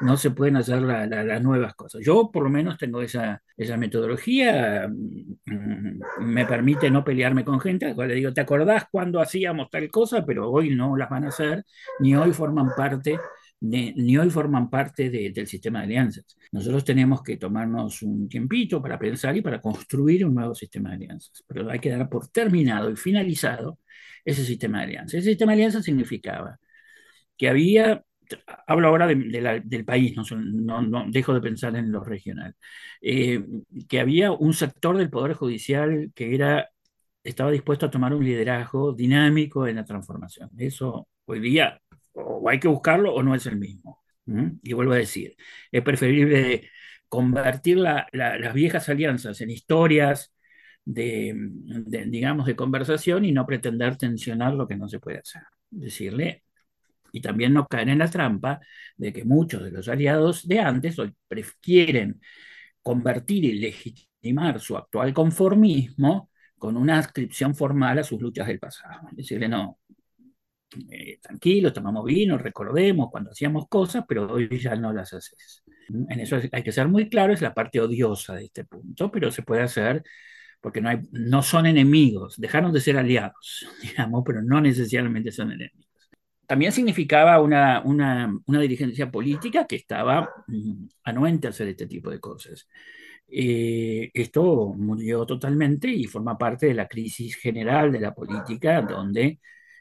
no, 0.02 0.16
se 0.18 0.32
pueden 0.32 0.56
hacer 0.56 0.82
las 0.82 1.42
nuevas 1.42 1.74
cosas. 1.74 2.02
Yo 2.04 2.30
por 2.30 2.42
lo 2.44 2.50
menos 2.50 2.76
tengo 2.76 3.00
esa, 3.00 3.42
esa 3.56 3.76
metodología, 3.76 4.88
mm, 4.88 6.00
me 6.20 6.44
permite 6.46 6.90
no 6.90 7.04
pelearme 7.04 7.44
con 7.44 7.60
gente, 7.60 7.94
le 7.94 8.14
digo, 8.14 8.32
¿te 8.34 8.42
acordás 8.42 8.84
cuando 8.90 9.20
hacíamos 9.20 9.70
tal 9.70 9.88
cosa? 9.90 10.26
Pero 10.26 10.50
hoy 10.50 10.74
no 10.74 10.96
las 10.96 11.08
van 11.08 11.24
a 11.24 11.28
hacer, 11.28 11.64
ni 12.00 12.14
hoy 12.16 12.32
forman 12.32 12.70
parte 12.76 13.18
ni 13.60 14.18
hoy 14.18 14.30
forman 14.30 14.68
parte 14.68 15.10
del 15.10 15.46
sistema 15.46 15.80
de 15.80 15.86
alianzas. 15.86 16.36
Nosotros 16.52 16.84
tenemos 16.84 17.22
que 17.22 17.36
tomarnos 17.36 18.02
un 18.02 18.28
tiempito 18.28 18.82
para 18.82 18.98
pensar 18.98 19.36
y 19.36 19.42
para 19.42 19.60
construir 19.60 20.26
un 20.26 20.34
nuevo 20.34 20.54
sistema 20.54 20.90
de 20.90 20.96
alianzas, 20.96 21.42
pero 21.46 21.70
hay 21.70 21.78
que 21.78 21.90
dar 21.90 22.08
por 22.08 22.28
terminado 22.28 22.90
y 22.90 22.96
finalizado 22.96 23.78
ese 24.26 24.44
sistema 24.44 24.80
de 24.80 24.84
alianza. 24.86 25.18
Ese 25.18 25.30
sistema 25.30 25.52
de 25.52 25.56
alianza 25.56 25.82
significaba 25.82 26.58
que 27.36 27.48
había, 27.48 28.04
hablo 28.66 28.88
ahora 28.88 29.06
del 29.08 29.84
país, 29.84 30.16
no, 30.16 30.82
no, 30.82 31.06
dejo 31.10 31.34
de 31.34 31.40
pensar 31.40 31.76
en 31.76 31.92
lo 31.92 32.04
regional, 32.04 32.56
eh, 33.00 33.44
que 33.88 34.00
había 34.00 34.32
un 34.32 34.54
sector 34.54 34.96
del 34.98 35.10
Poder 35.10 35.34
Judicial 35.34 36.12
que 36.14 36.34
era, 36.34 36.70
estaba 37.24 37.50
dispuesto 37.50 37.86
a 37.86 37.90
tomar 37.90 38.14
un 38.14 38.24
liderazgo 38.24 38.92
dinámico 38.92 39.66
en 39.66 39.76
la 39.76 39.84
transformación. 39.84 40.50
Eso 40.58 41.08
hoy 41.26 41.40
día 41.40 41.80
o 42.14 42.48
hay 42.48 42.58
que 42.60 42.68
buscarlo 42.68 43.14
o 43.14 43.22
no 43.22 43.34
es 43.34 43.46
el 43.46 43.56
mismo. 43.56 44.02
Y 44.62 44.72
vuelvo 44.72 44.92
a 44.92 44.96
decir, 44.96 45.36
es 45.70 45.82
preferible 45.82 46.70
convertir 47.08 47.78
las 47.78 48.54
viejas 48.54 48.88
alianzas 48.88 49.40
en 49.40 49.50
historias 49.50 50.32
de, 50.86 51.34
digamos, 52.06 52.46
de 52.46 52.56
conversación 52.56 53.24
y 53.24 53.32
no 53.32 53.44
pretender 53.44 53.96
tensionar 53.96 54.54
lo 54.54 54.66
que 54.66 54.76
no 54.76 54.88
se 54.88 55.00
puede 55.00 55.18
hacer. 55.18 55.42
Decirle, 55.68 56.44
y 57.12 57.20
también 57.20 57.52
no 57.52 57.66
caer 57.66 57.88
en 57.88 57.98
la 57.98 58.10
trampa 58.10 58.60
de 58.96 59.12
que 59.12 59.24
muchos 59.24 59.62
de 59.64 59.72
los 59.72 59.88
aliados 59.88 60.46
de 60.46 60.60
antes 60.60 60.98
hoy 60.98 61.12
quieren 61.60 62.20
convertir 62.82 63.44
y 63.44 63.58
legitimar 63.58 64.60
su 64.60 64.76
actual 64.76 65.12
conformismo 65.12 66.30
con 66.56 66.76
una 66.76 66.98
adscripción 66.98 67.54
formal 67.54 67.98
a 67.98 68.04
sus 68.04 68.20
luchas 68.20 68.46
del 68.46 68.60
pasado. 68.60 69.08
Decirle, 69.12 69.48
no, 69.48 69.78
eh, 70.90 71.18
tranquilo, 71.20 71.72
tomamos 71.72 72.04
vino, 72.04 72.38
recordemos 72.38 73.08
cuando 73.10 73.30
hacíamos 73.30 73.66
cosas, 73.68 74.04
pero 74.06 74.32
hoy 74.32 74.48
ya 74.58 74.76
no 74.76 74.92
las 74.92 75.12
haces. 75.12 75.64
En 75.88 76.20
eso 76.20 76.38
hay 76.52 76.62
que 76.62 76.72
ser 76.72 76.88
muy 76.88 77.08
claro, 77.08 77.32
es 77.32 77.42
la 77.42 77.54
parte 77.54 77.80
odiosa 77.80 78.34
de 78.34 78.44
este 78.44 78.64
punto, 78.64 79.10
pero 79.10 79.30
se 79.32 79.42
puede 79.42 79.62
hacer 79.62 80.02
porque 80.66 80.80
no, 80.80 80.88
hay, 80.88 80.98
no 81.12 81.44
son 81.44 81.64
enemigos, 81.66 82.40
dejaron 82.40 82.72
de 82.72 82.80
ser 82.80 82.96
aliados, 82.96 83.64
digamos, 83.82 84.24
pero 84.26 84.42
no 84.42 84.60
necesariamente 84.60 85.30
son 85.30 85.52
enemigos. 85.52 85.86
También 86.44 86.72
significaba 86.72 87.40
una, 87.40 87.82
una, 87.84 88.36
una 88.46 88.60
dirigencia 88.60 89.08
política 89.08 89.64
que 89.64 89.76
estaba 89.76 90.28
mm, 90.48 90.86
anuente 91.04 91.46
a 91.46 91.50
hacer 91.50 91.68
este 91.68 91.86
tipo 91.86 92.10
de 92.10 92.18
cosas. 92.18 92.66
Eh, 93.28 94.10
esto 94.12 94.74
murió 94.76 95.24
totalmente 95.24 95.88
y 95.88 96.06
forma 96.06 96.36
parte 96.36 96.66
de 96.66 96.74
la 96.74 96.88
crisis 96.88 97.36
general 97.36 97.92
de 97.92 98.00
la 98.00 98.12
política, 98.12 98.82
donde 98.82 99.38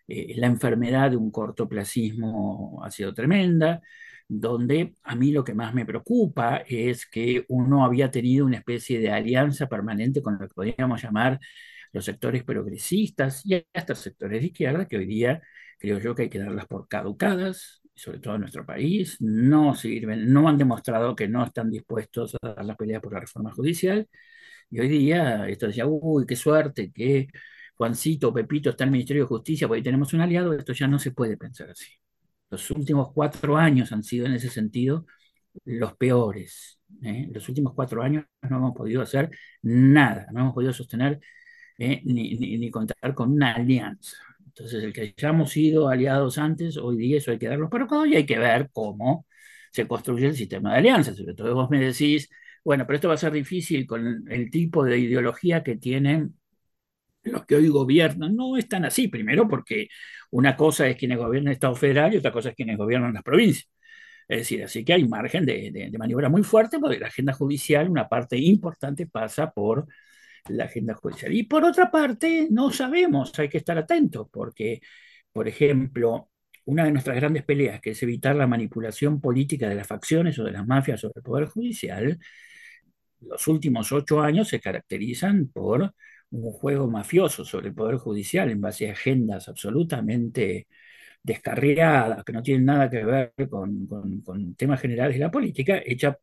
eh, 0.07 0.35
la 0.37 0.45
enfermedad 0.45 1.09
de 1.09 1.17
un 1.17 1.31
cortoplacismo 1.31 2.79
ha 2.83 2.91
sido 2.91 3.11
tremenda, 3.11 3.81
donde 4.27 4.95
a 5.03 5.15
mí 5.15 5.31
lo 5.31 5.43
que 5.43 5.53
más 5.53 5.73
me 5.73 5.85
preocupa 5.85 6.57
es 6.67 7.05
que 7.05 7.45
uno 7.49 7.85
había 7.85 8.11
tenido 8.11 8.45
una 8.45 8.57
especie 8.57 8.99
de 8.99 9.11
alianza 9.11 9.67
permanente 9.67 10.21
con 10.21 10.37
lo 10.39 10.47
que 10.47 10.53
podríamos 10.53 11.01
llamar 11.01 11.39
los 11.93 12.05
sectores 12.05 12.43
progresistas 12.43 13.45
y 13.45 13.65
hasta 13.73 13.95
sectores 13.95 14.41
de 14.41 14.47
izquierda 14.47 14.87
que 14.87 14.97
hoy 14.97 15.05
día 15.05 15.41
creo 15.79 15.99
yo 15.99 16.15
que 16.15 16.23
hay 16.23 16.29
que 16.29 16.39
darlas 16.39 16.65
por 16.67 16.87
caducadas, 16.87 17.81
sobre 17.93 18.19
todo 18.19 18.35
en 18.35 18.41
nuestro 18.41 18.65
país, 18.65 19.17
no 19.21 19.75
sirven, 19.75 20.31
no 20.33 20.47
han 20.49 20.57
demostrado 20.57 21.15
que 21.15 21.27
no 21.27 21.43
están 21.45 21.71
dispuestos 21.71 22.35
a 22.41 22.49
dar 22.55 22.65
la 22.65 22.75
pelea 22.75 22.99
por 23.01 23.13
la 23.13 23.19
reforma 23.21 23.51
judicial. 23.51 24.07
Y 24.69 24.79
hoy 24.79 24.89
día 24.89 25.47
esto 25.47 25.67
decía, 25.67 25.85
uy, 25.87 26.25
qué 26.25 26.35
suerte 26.35 26.91
que 26.91 27.27
Juancito, 27.75 28.33
Pepito 28.33 28.69
está 28.69 28.83
en 28.83 28.89
el 28.89 28.93
Ministerio 28.93 29.23
de 29.23 29.27
Justicia, 29.29 29.67
porque 29.67 29.83
tenemos 29.83 30.13
un 30.13 30.21
aliado, 30.21 30.53
esto 30.53 30.73
ya 30.73 30.87
no 30.87 30.99
se 30.99 31.11
puede 31.11 31.37
pensar 31.37 31.69
así. 31.69 31.87
Los 32.49 32.69
últimos 32.71 33.11
cuatro 33.13 33.57
años 33.57 33.91
han 33.91 34.03
sido 34.03 34.25
en 34.25 34.33
ese 34.33 34.49
sentido 34.49 35.05
los 35.65 35.95
peores. 35.97 36.79
¿eh? 37.03 37.27
Los 37.31 37.47
últimos 37.49 37.73
cuatro 37.73 38.01
años 38.03 38.25
no 38.41 38.57
hemos 38.57 38.75
podido 38.75 39.01
hacer 39.01 39.29
nada, 39.61 40.27
no 40.33 40.41
hemos 40.41 40.53
podido 40.53 40.73
sostener 40.73 41.19
¿eh? 41.77 42.01
ni, 42.05 42.35
ni, 42.35 42.71
contar 42.71 43.13
con 43.15 43.31
una 43.31 43.53
alianza. 43.55 44.17
Entonces, 44.45 44.83
el 44.83 44.93
que 44.93 45.13
hayamos 45.17 45.51
sido 45.51 45.89
aliados 45.89 46.37
antes, 46.37 46.77
hoy 46.77 46.97
día 46.97 47.17
eso 47.17 47.31
hay 47.31 47.39
que 47.39 47.47
darlo 47.47 47.69
para 47.69 47.87
y 48.07 48.15
hay 48.15 48.25
que 48.25 48.39
ver 48.39 48.69
cómo 48.71 49.27
se 49.71 49.87
construye 49.87 50.27
el 50.27 50.35
sistema 50.35 50.71
de 50.73 50.79
alianzas. 50.79 51.17
Sobre 51.17 51.33
todo 51.35 51.53
vos 51.55 51.69
me 51.69 51.79
decís, 51.79 52.29
bueno, 52.63 52.85
pero 52.85 52.95
esto 52.95 53.07
va 53.09 53.15
a 53.15 53.17
ser 53.17 53.33
difícil 53.33 53.85
con 53.85 54.25
el 54.29 54.49
tipo 54.49 54.83
de 54.83 54.97
ideología 54.97 55.63
que 55.63 55.75
tienen 55.77 56.35
los 57.25 57.45
que 57.45 57.55
hoy 57.55 57.67
gobiernan. 57.69 58.35
No 58.35 58.57
es 58.57 58.67
tan 58.67 58.85
así, 58.85 59.07
primero 59.07 59.47
porque 59.47 59.87
una 60.31 60.55
cosa 60.55 60.87
es 60.87 60.97
quienes 60.97 61.17
gobiernan 61.17 61.49
el 61.49 61.53
Estado 61.55 61.75
federal 61.75 62.13
y 62.13 62.17
otra 62.17 62.31
cosa 62.31 62.49
es 62.49 62.55
quienes 62.55 62.77
gobiernan 62.77 63.13
las 63.13 63.23
provincias. 63.23 63.67
Es 64.27 64.39
decir, 64.39 64.63
así 64.63 64.83
que 64.83 64.93
hay 64.93 65.07
margen 65.07 65.45
de, 65.45 65.71
de 65.71 65.97
maniobra 65.97 66.29
muy 66.29 66.43
fuerte 66.43 66.79
porque 66.79 66.99
la 66.99 67.07
agenda 67.07 67.33
judicial, 67.33 67.89
una 67.89 68.07
parte 68.09 68.37
importante 68.37 69.07
pasa 69.07 69.51
por 69.51 69.87
la 70.49 70.65
agenda 70.65 70.93
judicial. 70.95 71.33
Y 71.33 71.43
por 71.43 71.63
otra 71.63 71.91
parte, 71.91 72.47
no 72.51 72.71
sabemos, 72.71 73.37
hay 73.39 73.49
que 73.49 73.57
estar 73.57 73.77
atentos, 73.77 74.27
porque, 74.31 74.81
por 75.31 75.47
ejemplo, 75.47 76.29
una 76.65 76.85
de 76.85 76.91
nuestras 76.91 77.15
grandes 77.17 77.43
peleas, 77.43 77.81
que 77.81 77.91
es 77.91 78.03
evitar 78.03 78.35
la 78.35 78.47
manipulación 78.47 79.21
política 79.21 79.69
de 79.69 79.75
las 79.75 79.87
facciones 79.87 80.37
o 80.39 80.43
de 80.43 80.51
las 80.51 80.65
mafias 80.67 81.01
sobre 81.01 81.13
el 81.17 81.23
Poder 81.23 81.45
Judicial, 81.47 82.19
los 83.21 83.47
últimos 83.47 83.91
ocho 83.91 84.21
años 84.21 84.47
se 84.49 84.59
caracterizan 84.59 85.47
por 85.47 85.93
un 86.43 86.51
juego 86.51 86.87
mafioso 86.89 87.45
sobre 87.45 87.69
el 87.69 87.75
Poder 87.75 87.97
Judicial 87.97 88.49
en 88.49 88.61
base 88.61 88.89
a 88.89 88.93
agendas 88.93 89.47
absolutamente 89.47 90.67
descarriadas, 91.23 92.23
que 92.23 92.33
no 92.33 92.43
tienen 92.43 92.65
nada 92.65 92.89
que 92.89 93.03
ver 93.03 93.33
con, 93.49 94.55
temas 94.57 94.81
generales 94.81 95.15
de 95.15 95.21
la 95.21 95.31
política, 95.31 95.81
hecha 95.85 96.17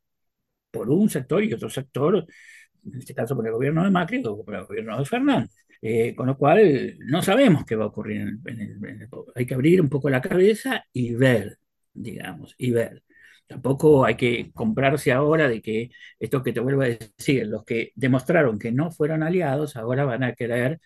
por 0.70 0.90
un 0.90 1.10
sector 1.10 1.44
y 1.44 1.52
otro 1.52 1.68
sector 1.70 2.26
en 2.84 2.98
este 2.98 3.14
caso 3.14 3.36
por 3.36 3.46
el 3.46 3.52
gobierno 3.52 3.84
de 3.84 3.90
Macri 3.90 4.22
o 4.26 4.44
por 4.44 4.54
el 4.54 4.64
gobierno 4.64 4.98
de 4.98 5.04
Fernández. 5.04 5.50
Eh, 5.80 6.14
con 6.14 6.26
lo 6.28 6.36
cual, 6.36 6.96
no 7.00 7.22
sabemos 7.22 7.64
qué 7.64 7.74
va 7.74 7.84
a 7.84 7.88
ocurrir 7.88 8.20
en 8.20 8.60
el, 8.60 9.08
Hay 9.34 9.46
que 9.46 9.54
abrir 9.54 9.80
un 9.80 9.88
poco 9.88 10.08
la 10.08 10.20
cabeza 10.20 10.84
y 10.92 11.14
ver, 11.14 11.58
digamos, 11.92 12.54
y 12.58 12.70
ver. 12.70 13.02
Tampoco 13.52 14.04
hay 14.06 14.16
que 14.16 14.50
comprarse 14.54 15.12
ahora 15.12 15.46
de 15.48 15.60
que 15.60 15.90
esto 16.18 16.42
que 16.42 16.52
te 16.54 16.60
vuelvo 16.60 16.82
a 16.82 16.86
decir, 16.86 17.46
los 17.46 17.64
que 17.64 17.92
demostraron 17.94 18.58
que 18.58 18.72
no 18.72 18.90
fueron 18.90 19.22
aliados, 19.22 19.76
ahora 19.76 20.04
van 20.06 20.22
a 20.24 20.34
querer 20.34 20.80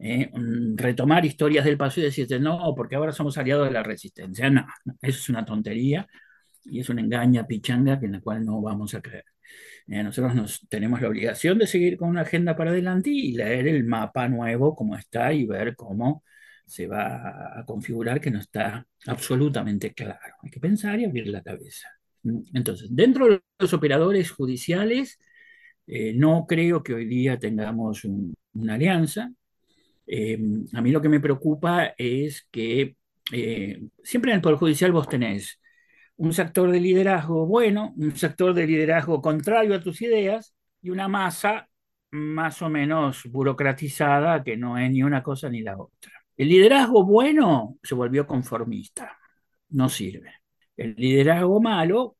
eh, 0.00 0.30
retomar 0.76 1.24
historias 1.24 1.64
del 1.64 1.76
pasado 1.78 2.02
y 2.02 2.04
decirte, 2.06 2.40
no, 2.40 2.74
porque 2.76 2.96
ahora 2.96 3.12
somos 3.12 3.38
aliados 3.38 3.68
de 3.68 3.72
la 3.74 3.82
resistencia. 3.84 4.50
No, 4.50 4.66
eso 5.02 5.18
es 5.18 5.28
una 5.28 5.44
tontería 5.44 6.08
y 6.64 6.80
es 6.80 6.88
una 6.88 7.02
engaña 7.02 7.46
pichanga 7.46 7.98
en 8.02 8.12
la 8.12 8.20
cual 8.20 8.44
no 8.44 8.60
vamos 8.60 8.94
a 8.94 9.00
creer. 9.02 9.24
Eh, 9.86 10.02
nosotros 10.02 10.34
nos, 10.34 10.68
tenemos 10.68 11.00
la 11.00 11.08
obligación 11.08 11.58
de 11.58 11.66
seguir 11.66 11.96
con 11.96 12.08
una 12.10 12.22
agenda 12.22 12.56
para 12.56 12.70
adelante 12.70 13.10
y 13.10 13.32
leer 13.32 13.68
el 13.68 13.84
mapa 13.84 14.28
nuevo 14.28 14.74
como 14.74 14.96
está 14.96 15.32
y 15.32 15.46
ver 15.46 15.76
cómo 15.76 16.24
se 16.66 16.86
va 16.86 17.58
a 17.60 17.64
configurar 17.64 18.20
que 18.20 18.30
no 18.30 18.40
está 18.40 18.86
absolutamente 19.06 19.94
claro. 19.94 20.34
Hay 20.42 20.50
que 20.50 20.60
pensar 20.60 21.00
y 21.00 21.04
abrir 21.06 21.28
la 21.28 21.42
cabeza. 21.42 21.97
Entonces, 22.54 22.88
dentro 22.90 23.28
de 23.28 23.40
los 23.58 23.72
operadores 23.72 24.30
judiciales, 24.30 25.18
eh, 25.86 26.12
no 26.14 26.46
creo 26.46 26.82
que 26.82 26.94
hoy 26.94 27.06
día 27.06 27.38
tengamos 27.38 28.04
una 28.54 28.74
alianza. 28.74 29.32
Eh, 30.06 30.38
a 30.72 30.80
mí 30.80 30.90
lo 30.90 31.00
que 31.02 31.08
me 31.08 31.20
preocupa 31.20 31.94
es 31.96 32.46
que 32.50 32.96
siempre 34.02 34.30
en 34.30 34.36
el 34.36 34.40
Poder 34.40 34.58
Judicial 34.58 34.90
vos 34.92 35.08
tenés 35.08 35.60
un 36.18 36.32
sector 36.32 36.70
de 36.70 36.80
liderazgo 36.80 37.46
bueno, 37.46 37.94
un 37.96 38.14
sector 38.16 38.52
de 38.54 38.66
liderazgo 38.66 39.22
contrario 39.22 39.74
a 39.74 39.80
tus 39.80 40.02
ideas 40.02 40.54
y 40.82 40.90
una 40.90 41.08
masa 41.08 41.68
más 42.10 42.60
o 42.62 42.68
menos 42.68 43.22
burocratizada 43.30 44.42
que 44.42 44.56
no 44.56 44.78
es 44.78 44.90
ni 44.90 45.02
una 45.02 45.22
cosa 45.22 45.48
ni 45.48 45.62
la 45.62 45.78
otra. 45.78 46.12
El 46.36 46.48
liderazgo 46.48 47.04
bueno 47.04 47.76
se 47.82 47.94
volvió 47.94 48.26
conformista, 48.26 49.16
no 49.70 49.88
sirve. 49.88 50.32
El 50.78 50.94
liderazgo 50.96 51.60
malo 51.60 52.16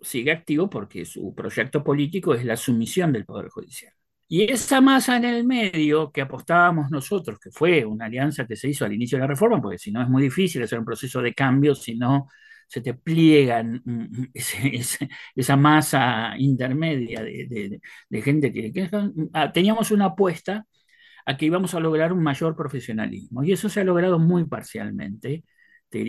sigue 0.00 0.32
activo 0.32 0.70
porque 0.70 1.04
su 1.04 1.34
proyecto 1.34 1.82
político 1.82 2.34
es 2.34 2.44
la 2.44 2.56
sumisión 2.56 3.12
del 3.12 3.24
Poder 3.24 3.48
Judicial. 3.48 3.92
Y 4.28 4.50
esa 4.50 4.80
masa 4.80 5.16
en 5.16 5.24
el 5.24 5.44
medio 5.44 6.10
que 6.12 6.22
apostábamos 6.22 6.90
nosotros, 6.90 7.38
que 7.38 7.50
fue 7.50 7.84
una 7.84 8.06
alianza 8.06 8.46
que 8.46 8.56
se 8.56 8.68
hizo 8.68 8.84
al 8.84 8.92
inicio 8.92 9.18
de 9.18 9.22
la 9.22 9.28
reforma, 9.28 9.60
porque 9.60 9.78
si 9.78 9.92
no 9.92 10.02
es 10.02 10.08
muy 10.08 10.22
difícil 10.22 10.62
hacer 10.62 10.78
un 10.78 10.84
proceso 10.84 11.20
de 11.20 11.34
cambio, 11.34 11.74
si 11.74 11.96
no 11.96 12.28
se 12.66 12.80
te 12.80 12.94
pliegan 12.94 13.82
mm, 13.84 14.22
mm, 14.22 14.30
esa 15.36 15.56
masa 15.56 16.34
intermedia 16.38 17.22
de, 17.22 17.80
gente 18.22 18.52
que, 18.52 18.90
ah, 19.34 19.52
teníamos 19.52 19.90
una 19.90 20.06
apuesta 20.06 20.66
a 21.26 21.36
que 21.36 21.46
íbamos 21.46 21.74
a 21.74 21.80
lograr 21.80 22.12
un 22.12 22.22
mayor 22.22 22.56
profesionalismo 22.56 23.44
y 23.44 23.52
eso 23.52 23.68
se 23.68 23.80
ha 23.80 23.84
logrado 23.84 24.18
muy 24.18 24.44
parcialmente 24.46 25.44
te 25.92 26.02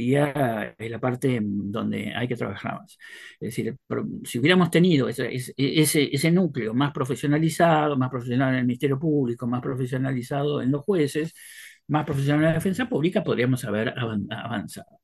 es 0.77 0.91
la 0.91 0.99
parte 0.99 1.39
donde 1.43 2.13
hay 2.15 2.27
que 2.27 2.35
trabajar 2.37 2.79
más. 2.79 2.97
Es 3.39 3.49
decir, 3.49 3.75
si 4.23 4.39
hubiéramos 4.39 4.71
tenido 4.71 5.09
ese, 5.09 5.29
ese, 5.57 6.31
núcleo 6.31 6.73
más 6.73 6.91
profesionalizado, 6.93 7.97
más 7.97 8.09
profesional 8.09 8.53
en 8.53 8.59
el 8.59 8.65
Ministerio 8.65 8.97
Público, 8.97 9.45
más 9.45 9.61
profesionalizado 9.61 10.61
en 10.61 10.71
los 10.71 10.83
jueces, 10.83 11.33
más 11.87 12.05
profesional 12.05 12.41
en 12.41 12.49
la 12.49 12.53
defensa 12.55 12.87
pública, 12.87 13.23
podríamos 13.23 13.63
haber 13.65 13.93
avanzado. 14.31 15.01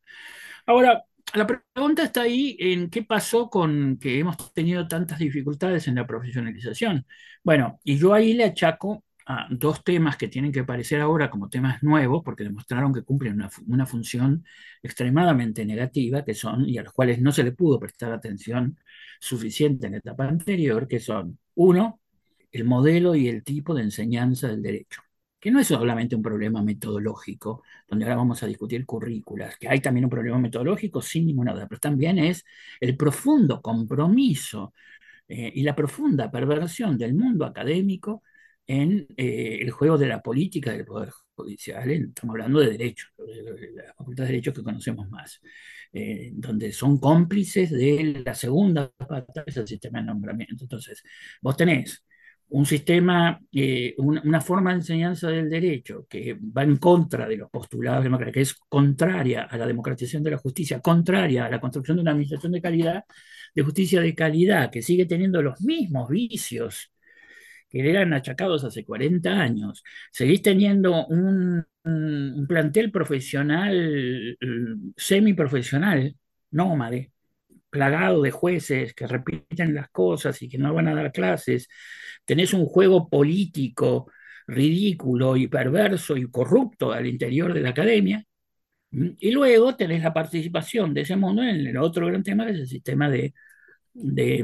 Ahora, 0.65 1.03
la 1.33 1.45
pregunta 1.45 2.03
está 2.03 2.21
ahí 2.21 2.55
en 2.59 2.89
qué 2.89 3.03
pasó 3.03 3.49
con 3.49 3.97
que 3.99 4.19
hemos 4.19 4.53
tenido 4.53 4.87
tantas 4.87 5.19
dificultades 5.19 5.87
en 5.87 5.95
la 5.95 6.07
profesionalización. 6.07 7.05
Bueno, 7.43 7.79
y 7.83 7.97
yo 7.97 8.13
ahí 8.13 8.33
le 8.33 8.45
achaco 8.45 9.03
dos 9.51 9.83
temas 9.83 10.17
que 10.17 10.27
tienen 10.27 10.51
que 10.51 10.61
aparecer 10.61 11.01
ahora 11.01 11.29
como 11.29 11.49
temas 11.49 11.83
nuevos, 11.83 12.23
porque 12.23 12.43
demostraron 12.43 12.93
que 12.93 13.03
cumplen 13.03 13.33
una, 13.35 13.49
una 13.67 13.85
función 13.85 14.43
extremadamente 14.81 15.65
negativa, 15.65 16.23
que 16.25 16.33
son, 16.33 16.67
y 16.67 16.77
a 16.77 16.83
los 16.83 16.93
cuales 16.93 17.21
no 17.21 17.31
se 17.31 17.43
le 17.43 17.51
pudo 17.51 17.79
prestar 17.79 18.11
atención 18.11 18.79
suficiente 19.19 19.85
en 19.87 19.93
la 19.93 19.99
etapa 19.99 20.25
anterior, 20.25 20.87
que 20.87 20.99
son, 20.99 21.37
uno, 21.55 21.99
el 22.51 22.63
modelo 22.65 23.15
y 23.15 23.27
el 23.27 23.43
tipo 23.43 23.73
de 23.75 23.83
enseñanza 23.83 24.47
del 24.47 24.61
derecho 24.63 25.01
que 25.39 25.51
no 25.51 25.59
es 25.59 25.67
solamente 25.67 26.15
un 26.15 26.21
problema 26.21 26.61
metodológico, 26.61 27.63
donde 27.87 28.05
ahora 28.05 28.17
vamos 28.17 28.43
a 28.43 28.47
discutir 28.47 28.85
currículas, 28.85 29.57
que 29.57 29.69
hay 29.69 29.79
también 29.79 30.05
un 30.05 30.09
problema 30.09 30.37
metodológico 30.37 31.01
sin 31.01 31.25
ninguna 31.27 31.53
duda, 31.53 31.67
pero 31.67 31.79
también 31.79 32.19
es 32.19 32.43
el 32.79 32.97
profundo 32.97 33.61
compromiso 33.61 34.73
eh, 35.27 35.51
y 35.55 35.63
la 35.63 35.75
profunda 35.75 36.29
perversión 36.31 36.97
del 36.97 37.13
mundo 37.13 37.45
académico 37.45 38.23
en 38.69 39.07
eh, 39.17 39.57
el 39.61 39.71
juego 39.71 39.97
de 39.97 40.05
la 40.07 40.21
política 40.21 40.71
del 40.71 40.85
Poder 40.85 41.09
Judicial. 41.35 41.89
Estamos 41.89 42.35
hablando 42.35 42.59
de 42.59 42.69
derechos, 42.69 43.09
de 43.17 43.71
la 43.73 43.93
Facultad 43.95 44.25
de 44.25 44.29
Derechos 44.29 44.53
que 44.53 44.63
conocemos 44.63 45.09
más, 45.09 45.41
eh, 45.91 46.29
donde 46.35 46.71
son 46.71 46.99
cómplices 46.99 47.71
de 47.71 48.21
la 48.23 48.35
segunda 48.35 48.91
parte 48.91 49.43
del 49.43 49.67
sistema 49.67 49.99
de 49.99 50.05
nombramiento. 50.05 50.65
Entonces, 50.65 51.03
vos 51.41 51.57
tenés 51.57 52.05
un 52.49 52.65
sistema, 52.67 53.39
eh, 53.51 53.95
una, 53.97 54.39
forma 54.39 54.69
de 54.71 54.77
enseñanza 54.77 55.29
del 55.29 55.49
derecho 55.49 56.05
que 56.07 56.35
va 56.35 56.61
en 56.63 56.77
contra 56.77 57.27
de 57.27 57.37
los 57.37 57.49
postulados 57.49 58.03
democráticos, 58.03 58.35
que 58.35 58.41
es 58.41 58.53
contraria 58.69 59.43
a 59.45 59.57
la 59.57 59.65
democratización 59.65 60.23
de 60.23 60.31
la 60.31 60.37
justicia, 60.37 60.79
contraria 60.79 61.45
a 61.45 61.49
la 61.49 61.59
construcción 61.59 61.97
de 61.97 62.01
una 62.01 62.11
administración 62.11 62.51
de 62.51 62.61
calidad, 62.61 63.03
de 63.55 63.63
justicia 63.63 63.99
de 64.01 64.13
calidad, 64.13 64.69
que 64.71 64.83
sigue 64.83 65.07
teniendo 65.07 65.41
los 65.41 65.59
mismos 65.61 66.07
vicios 66.09 66.91
que 67.69 67.89
eran 67.89 68.13
achacados 68.13 68.63
hace 68.63 68.85
40 68.85 69.31
años. 69.31 69.83
Seguís 70.11 70.41
teniendo 70.41 71.05
un, 71.07 71.65
un 71.83 72.45
plantel 72.47 72.91
profesional, 72.91 74.37
mm, 74.41 74.91
semiprofesional, 74.97 76.15
nómade, 76.51 77.11
plagado 77.69 78.21
de 78.21 78.31
jueces 78.31 78.93
que 78.93 79.07
repiten 79.07 79.73
las 79.75 79.89
cosas 79.89 80.41
y 80.41 80.49
que 80.49 80.57
no 80.57 80.73
van 80.73 80.87
a 80.87 80.95
dar 80.95 81.11
clases, 81.11 81.67
tenés 82.25 82.53
un 82.53 82.65
juego 82.65 83.09
político 83.09 84.11
ridículo 84.47 85.37
y 85.37 85.47
perverso 85.47 86.17
y 86.17 86.29
corrupto 86.29 86.91
al 86.91 87.07
interior 87.07 87.53
de 87.53 87.61
la 87.61 87.69
academia, 87.69 88.25
Y 89.19 89.31
luego 89.31 89.75
tenés 89.75 90.01
la 90.03 90.13
participación 90.13 90.93
de 90.93 91.01
ese 91.01 91.15
mundo 91.15 91.43
en 91.43 91.67
el 91.67 91.77
otro 91.77 92.07
gran 92.07 92.23
tema, 92.23 92.45
que 92.45 92.51
es 92.53 92.59
el 92.59 92.67
sistema 92.67 93.09
de, 93.09 93.33
de, 93.93 94.43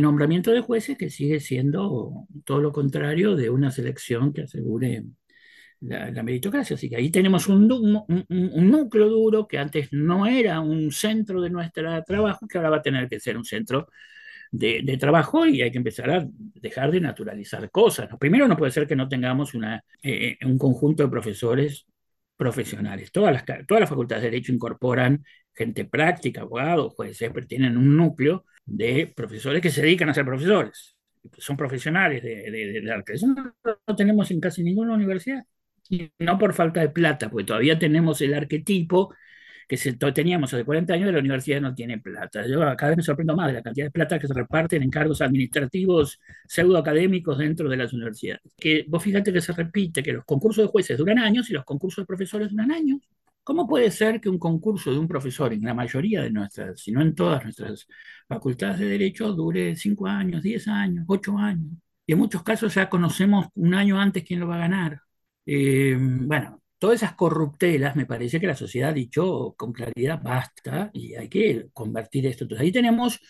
nombramiento 0.00 0.50
de 0.50 0.60
jueces, 0.60 0.96
que 0.96 1.10
sigue 1.10 1.40
siendo 1.40 2.26
todo 2.44 2.60
lo 2.60 2.72
contrario 2.72 3.36
de 3.36 3.50
una 3.50 3.70
selección 3.70 4.32
que 4.32 4.42
asegure 4.42 5.04
la, 5.80 6.22
meritocracia. 6.22 6.74
Así 6.74 6.88
que 6.88 6.96
ahí 6.96 7.10
tenemos 7.10 7.48
un, 7.48 7.70
un, 8.28 8.70
núcleo 8.70 9.08
duro 9.08 9.46
que 9.46 9.58
antes 9.58 9.88
no 9.92 10.26
era 10.26 10.60
un 10.60 10.90
centro 10.92 11.40
de 11.40 11.50
nuestro 11.50 12.02
trabajo, 12.04 12.46
que 12.48 12.58
ahora 12.58 12.70
va 12.70 12.76
a 12.78 12.82
tener 12.82 13.08
que 13.08 13.20
ser 13.20 13.36
un 13.36 13.44
centro 13.44 13.88
de, 14.50 14.96
trabajo 14.98 15.46
y 15.46 15.62
hay 15.62 15.70
que 15.70 15.78
empezar 15.78 16.10
a 16.10 16.26
dejar 16.54 16.90
de 16.90 17.00
naturalizar 17.00 17.70
cosas. 17.70 18.08
Primero, 18.18 18.48
no 18.48 18.56
puede 18.56 18.72
ser 18.72 18.86
que 18.86 18.96
no 18.96 19.08
tengamos 19.08 19.54
una, 19.54 19.84
eh, 20.02 20.36
un 20.44 20.58
conjunto 20.58 21.02
de 21.02 21.08
profesores 21.08 21.86
profesionales. 22.36 23.10
Todas 23.12 23.32
las, 23.32 23.44
todas 23.66 23.80
las 23.80 23.88
facultades 23.88 24.24
de 24.24 24.30
Derecho 24.30 24.52
incorporan 24.52 25.24
gente 25.56 25.84
práctica, 25.84 26.42
abogados, 26.42 26.94
jueces, 26.94 27.30
pero 27.32 27.46
tienen 27.46 27.76
un 27.76 27.96
núcleo 27.96 28.44
de 28.64 29.12
profesores 29.14 29.62
que 29.62 29.70
se 29.70 29.82
dedican 29.82 30.08
a 30.08 30.14
ser 30.14 30.24
profesores. 30.24 30.96
Son 31.38 31.56
profesionales 31.56 32.22
de, 32.22 32.50
de, 32.50 32.92
arte. 32.92 33.14
Eso 33.14 33.26
no 33.26 33.54
lo 33.64 33.96
tenemos 33.96 34.30
en 34.30 34.40
casi 34.40 34.62
ninguna 34.62 34.94
universidad. 34.94 35.44
Y 35.88 36.10
no 36.18 36.38
por 36.38 36.52
falta 36.52 36.80
de 36.80 36.88
plata, 36.90 37.30
porque 37.30 37.46
todavía 37.46 37.78
tenemos 37.78 38.20
el 38.20 38.34
arquetipo 38.34 39.14
que 39.68 39.76
teníamos 40.12 40.52
hace 40.54 40.64
40 40.64 40.94
años 40.94 41.06
de 41.06 41.12
la 41.12 41.18
universidad 41.18 41.60
no 41.60 41.74
tiene 41.74 41.98
plata. 41.98 42.46
Yo 42.46 42.60
cada 42.76 42.90
vez 42.90 42.98
me 42.98 43.02
sorprendo 43.02 43.34
más 43.34 43.48
de 43.48 43.54
la 43.54 43.62
cantidad 43.62 43.86
de 43.86 43.90
plata 43.90 44.18
que 44.18 44.28
se 44.28 44.34
reparten 44.34 44.82
en 44.82 44.90
cargos 44.90 45.20
administrativos 45.20 46.20
pseudoacadémicos 46.46 47.38
dentro 47.38 47.68
de 47.68 47.76
las 47.76 47.92
universidades. 47.92 48.42
Que 48.56 48.84
vos 48.88 49.02
fíjate 49.02 49.32
que 49.32 49.40
se 49.40 49.52
repite 49.52 50.02
que 50.02 50.12
los 50.12 50.24
concursos 50.24 50.64
de 50.64 50.70
jueces 50.70 50.98
duran 50.98 51.18
años 51.18 51.50
y 51.50 51.52
los 51.52 51.64
concursos 51.64 52.02
de 52.02 52.06
profesores 52.06 52.50
duran 52.50 52.70
años. 52.70 53.00
¿Cómo 53.46 53.68
puede 53.68 53.92
ser 53.92 54.20
que 54.20 54.28
un 54.28 54.40
concurso 54.40 54.90
de 54.90 54.98
un 54.98 55.06
profesor 55.06 55.52
en 55.52 55.62
la 55.62 55.72
mayoría 55.72 56.20
de 56.22 56.30
nuestras, 56.32 56.80
si 56.80 56.90
no 56.90 57.00
en 57.00 57.14
todas 57.14 57.44
nuestras 57.44 57.86
facultades 58.28 58.80
de 58.80 58.86
derecho, 58.86 59.32
dure 59.32 59.76
5 59.76 60.04
años, 60.08 60.42
10 60.42 60.66
años, 60.66 61.04
8 61.06 61.38
años? 61.38 61.70
Y 62.04 62.12
en 62.12 62.18
muchos 62.18 62.42
casos 62.42 62.74
ya 62.74 62.88
conocemos 62.88 63.46
un 63.54 63.74
año 63.74 64.00
antes 64.00 64.24
quién 64.24 64.40
lo 64.40 64.48
va 64.48 64.56
a 64.56 64.58
ganar. 64.58 65.00
Eh, 65.46 65.96
bueno, 65.96 66.60
todas 66.76 66.96
esas 66.96 67.14
corruptelas, 67.14 67.94
me 67.94 68.04
parece 68.04 68.40
que 68.40 68.48
la 68.48 68.56
sociedad 68.56 68.90
ha 68.90 68.92
dicho 68.92 69.54
con 69.56 69.72
claridad 69.72 70.20
basta 70.20 70.90
y 70.92 71.14
hay 71.14 71.28
que 71.28 71.68
convertir 71.72 72.26
esto. 72.26 72.44
Entonces 72.44 72.64
ahí 72.64 72.72
tenemos 72.72 73.20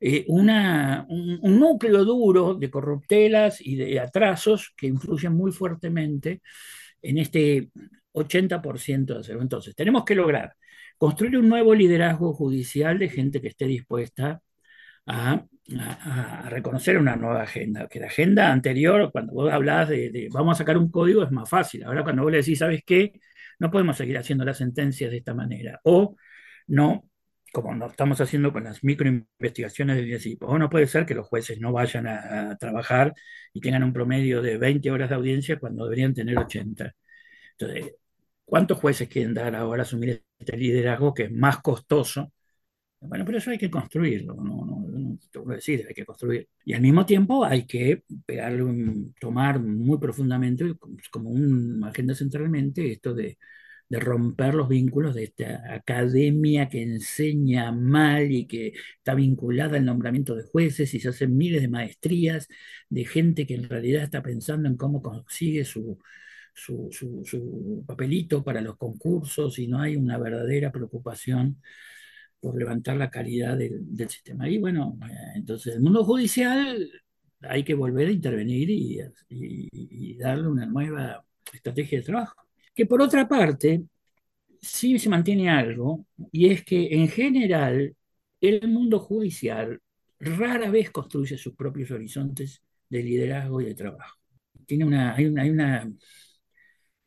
eh, 0.00 0.26
una, 0.28 1.06
un, 1.08 1.58
núcleo 1.58 2.04
duro 2.04 2.54
de 2.56 2.70
corruptelas 2.70 3.58
y 3.62 3.76
de 3.76 4.00
atrasos 4.00 4.74
que 4.76 4.88
influyen 4.88 5.32
muy 5.32 5.50
fuertemente 5.50 6.42
en 7.00 7.18
este 7.18 7.70
80% 8.12 9.14
de 9.14 9.20
acervo. 9.20 9.42
Entonces, 9.42 9.74
tenemos 9.74 10.04
que 10.04 10.14
lograr 10.14 10.54
construir 11.02 11.36
un 11.38 11.48
nuevo 11.48 11.74
liderazgo 11.74 12.32
judicial 12.32 12.98
de 12.98 13.08
gente 13.08 13.40
que 13.40 13.48
esté 13.48 13.66
dispuesta 13.66 14.40
a, 15.06 15.44
reconocer 16.48 16.98
una 16.98 17.16
nueva 17.16 17.42
agenda. 17.42 17.88
Que 17.88 18.00
la 18.00 18.06
agenda 18.06 18.52
anterior, 18.52 19.10
cuando 19.12 19.32
vos 19.32 19.52
hablabas 19.52 19.88
de, 19.88 20.28
vamos 20.32 20.54
a 20.56 20.58
sacar 20.58 20.78
un 20.78 20.90
código, 20.90 21.22
es 21.24 21.30
más 21.32 21.48
fácil. 21.48 21.84
Ahora 21.84 22.04
cuando 22.04 22.22
vos 22.22 22.32
le 22.32 22.38
decís, 22.38 22.58
¿sabes 22.58 22.82
qué? 22.86 23.12
No 23.58 23.70
podemos 23.70 23.96
seguir 23.96 24.18
haciendo 24.18 24.44
las 24.44 24.58
sentencias 24.58 25.10
de 25.10 25.18
esta 25.18 25.34
manera. 25.34 25.80
O 25.84 26.16
no, 26.68 27.08
como 27.52 27.74
lo 27.74 27.86
estamos 27.86 28.20
haciendo 28.20 28.52
con 28.52 28.64
las 28.64 28.82
microinvestigaciones 28.84 29.96
del 29.96 30.08
INESIP. 30.08 30.42
O 30.44 30.58
no 30.58 30.70
puede 30.70 30.86
ser 30.86 31.06
que 31.06 31.14
los 31.14 31.26
jueces 31.28 31.60
no 31.60 31.72
vayan 31.72 32.06
a, 32.06 32.56
trabajar 32.58 33.14
y 33.52 33.60
tengan 33.60 33.84
un 33.84 33.92
promedio 33.92 34.42
de 34.42 34.58
20 34.58 34.90
horas 34.90 35.10
de 35.10 35.16
audiencia 35.16 35.58
cuando 35.58 35.84
deberían 35.84 36.14
tener 36.14 36.38
80. 36.38 36.94
Entonces, 37.58 37.94
¿cuántos 38.52 38.78
jueces 38.78 39.08
quieren 39.08 39.32
dar 39.34 39.56
ahora 39.56 39.82
asumir 39.82 40.22
este 40.38 40.56
liderazgo 40.58 41.14
que 41.14 41.24
es 41.24 41.32
más 41.32 41.62
costoso? 41.62 42.30
Bueno, 43.00 43.24
pero 43.24 43.38
eso 43.38 43.50
hay 43.50 43.58
que 43.58 43.70
construirlo, 43.70 44.34
no, 44.34 44.64
no, 44.66 45.18
te 45.32 45.38
a 45.40 45.56
decir, 45.56 45.86
hay 45.88 45.94
que 45.94 46.04
construir. 46.06 46.48
Y 46.64 46.74
al 46.74 46.82
mismo 46.82 47.06
tiempo 47.06 47.44
hay 47.44 47.66
que 47.66 48.04
pegarle 48.26 48.64
tomar 49.20 49.60
muy 49.60 49.98
profundamente, 49.98 50.74
como 51.10 51.30
una 51.30 51.88
agenda 51.88 52.14
centralmente, 52.14 52.92
esto 52.92 53.14
de, 53.14 53.38
de 53.88 54.00
romper 54.00 54.54
los 54.54 54.68
vínculos 54.68 55.14
de 55.14 55.24
esta 55.24 55.62
academia 55.74 56.68
que 56.68 56.82
enseña 56.82 57.72
mal 57.72 58.30
y 58.32 58.46
que 58.46 58.72
está 58.98 59.14
vinculada 59.14 59.76
al 59.78 59.84
nombramiento 59.84 60.34
de 60.36 60.44
jueces 60.44 60.94
y 60.94 61.00
se 61.00 61.08
hacen 61.10 61.36
miles 61.36 61.62
de 61.62 61.68
maestrías 61.68 62.48
de 62.88 63.04
gente 63.06 63.46
que 63.46 63.54
en 63.54 63.68
realidad 63.68 64.02
está 64.04 64.22
pensando 64.22 64.68
en 64.68 64.76
cómo 64.76 65.02
consigue 65.02 65.64
su, 65.64 65.98
su, 66.54 66.88
su 67.24 67.84
papelito 67.86 68.42
para 68.44 68.60
los 68.60 68.76
concursos 68.76 69.58
y 69.58 69.66
no 69.68 69.80
hay 69.80 69.96
una 69.96 70.18
verdadera 70.18 70.70
preocupación 70.70 71.58
por 72.42 72.58
levantar 72.58 72.96
la 72.96 73.08
calidad 73.08 73.56
del, 73.56 74.08
sistema. 74.10 74.48
Y 74.48 74.58
bueno, 74.58 74.98
eh, 75.08 75.14
entonces 75.36 75.76
el 75.76 75.80
mundo 75.80 76.04
judicial 76.04 76.90
hay 77.42 77.62
que 77.62 77.74
volver 77.74 78.08
a 78.08 78.10
intervenir 78.10 78.68
y, 78.68 80.16
darle 80.18 80.48
una 80.48 80.66
nueva 80.66 81.24
estrategia 81.52 81.98
de 81.98 82.04
trabajo. 82.04 82.34
Que 82.74 82.86
por 82.86 83.00
otra 83.00 83.28
parte, 83.28 83.84
sí 84.60 84.98
se 84.98 85.08
mantiene 85.08 85.50
algo, 85.50 86.06
y 86.32 86.48
es 86.48 86.64
que 86.64 86.88
en 86.94 87.08
general 87.08 87.94
el 88.40 88.68
mundo 88.68 88.98
judicial 88.98 89.80
rara 90.18 90.70
vez 90.70 90.90
construye 90.90 91.38
sus 91.38 91.54
propios 91.54 91.90
horizontes 91.92 92.62
de 92.88 93.02
liderazgo 93.04 93.60
y 93.60 93.66
de 93.66 93.74
trabajo. 93.74 94.18
Tiene 94.66 94.84
una, 94.84 95.14
hay 95.14 95.26
una, 95.26 95.42
hay 95.42 95.50
una 95.50 95.92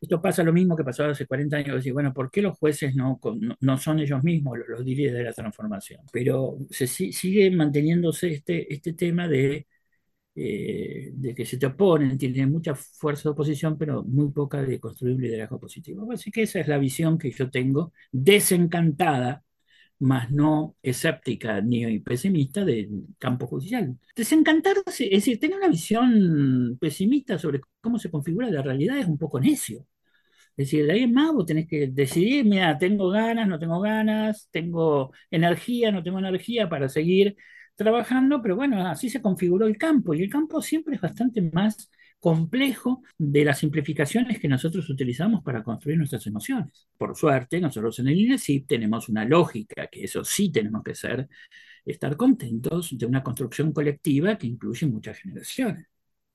esto 0.06 0.22
pasa 0.22 0.44
lo 0.44 0.52
mismo 0.52 0.76
que 0.76 0.84
pasó 0.84 1.04
hace 1.04 1.26
40 1.26 1.56
años, 1.56 1.76
decir, 1.76 1.92
bueno, 1.92 2.14
¿por 2.14 2.30
qué 2.30 2.40
los 2.42 2.56
jueces 2.58 2.94
no, 2.94 3.20
no, 3.60 3.78
son 3.78 3.98
ellos 3.98 4.22
mismos 4.22 4.58
los, 4.68 4.80
líderes 4.84 5.14
de 5.14 5.24
la 5.24 5.32
transformación? 5.32 6.02
Pero 6.12 6.58
se 6.70 6.86
sigue 6.86 7.50
manteniéndose 7.50 8.28
este, 8.28 8.72
este 8.72 8.92
tema 8.92 9.26
de, 9.26 9.66
eh, 10.34 11.10
de 11.14 11.34
que 11.34 11.44
se 11.46 11.58
te 11.58 11.66
oponen, 11.66 12.18
tienen 12.18 12.52
mucha 12.52 12.74
fuerza 12.74 13.24
de 13.24 13.30
oposición, 13.30 13.76
pero 13.78 14.04
muy 14.04 14.30
poca 14.30 14.62
de 14.62 14.78
construir 14.80 15.18
liderazgo 15.18 15.58
positivo. 15.60 16.10
Así 16.12 16.30
que 16.30 16.42
esa 16.42 16.60
es 16.60 16.68
la 16.68 16.78
visión 16.78 17.18
que 17.18 17.30
yo 17.32 17.50
tengo, 17.50 17.92
desencantada, 18.12 19.42
más 19.98 20.30
no 20.30 20.76
escéptica 20.82 21.60
ni 21.60 21.98
pesimista 22.00 22.64
del 22.64 23.06
campo 23.18 23.46
judicial. 23.46 23.98
Desencantarse, 24.14 25.06
es 25.06 25.24
decir, 25.24 25.40
tener 25.40 25.56
una 25.58 25.68
visión 25.68 26.76
pesimista 26.80 27.38
sobre 27.38 27.60
cómo 27.80 27.98
se 27.98 28.10
configura 28.10 28.50
la 28.50 28.62
realidad 28.62 28.98
es 28.98 29.06
un 29.06 29.18
poco 29.18 29.40
necio. 29.40 29.86
Es 30.56 30.66
decir, 30.68 30.86
de 30.86 30.92
ahí 30.92 31.02
en 31.02 31.12
más 31.12 31.32
vos 31.32 31.44
tenés 31.46 31.66
que 31.68 31.88
decidir, 31.88 32.44
mira, 32.44 32.78
tengo 32.78 33.10
ganas, 33.10 33.46
no 33.46 33.58
tengo 33.58 33.80
ganas, 33.80 34.48
tengo 34.50 35.12
energía, 35.30 35.92
no 35.92 36.02
tengo 36.02 36.18
energía 36.18 36.68
para 36.68 36.88
seguir 36.88 37.36
trabajando, 37.74 38.40
pero 38.42 38.56
bueno, 38.56 38.86
así 38.86 39.10
se 39.10 39.20
configuró 39.20 39.66
el 39.66 39.76
campo 39.76 40.14
y 40.14 40.22
el 40.22 40.30
campo 40.30 40.62
siempre 40.62 40.94
es 40.96 41.00
bastante 41.00 41.42
más 41.42 41.90
complejo 42.20 43.02
de 43.18 43.44
las 43.44 43.58
simplificaciones 43.58 44.40
que 44.40 44.48
nosotros 44.48 44.88
utilizamos 44.88 45.42
para 45.44 45.62
construir 45.62 45.98
nuestras 45.98 46.26
emociones. 46.26 46.88
Por 46.96 47.14
suerte, 47.16 47.60
nosotros 47.60 47.98
en 47.98 48.08
el 48.08 48.18
INESIP 48.18 48.66
tenemos 48.66 49.08
una 49.08 49.24
lógica, 49.24 49.86
que 49.88 50.04
eso 50.04 50.24
sí 50.24 50.50
tenemos 50.50 50.82
que 50.82 50.94
ser, 50.94 51.28
estar 51.84 52.16
contentos 52.16 52.96
de 52.96 53.06
una 53.06 53.22
construcción 53.22 53.72
colectiva 53.72 54.36
que 54.38 54.46
incluye 54.46 54.86
muchas 54.86 55.18
generaciones. 55.18 55.86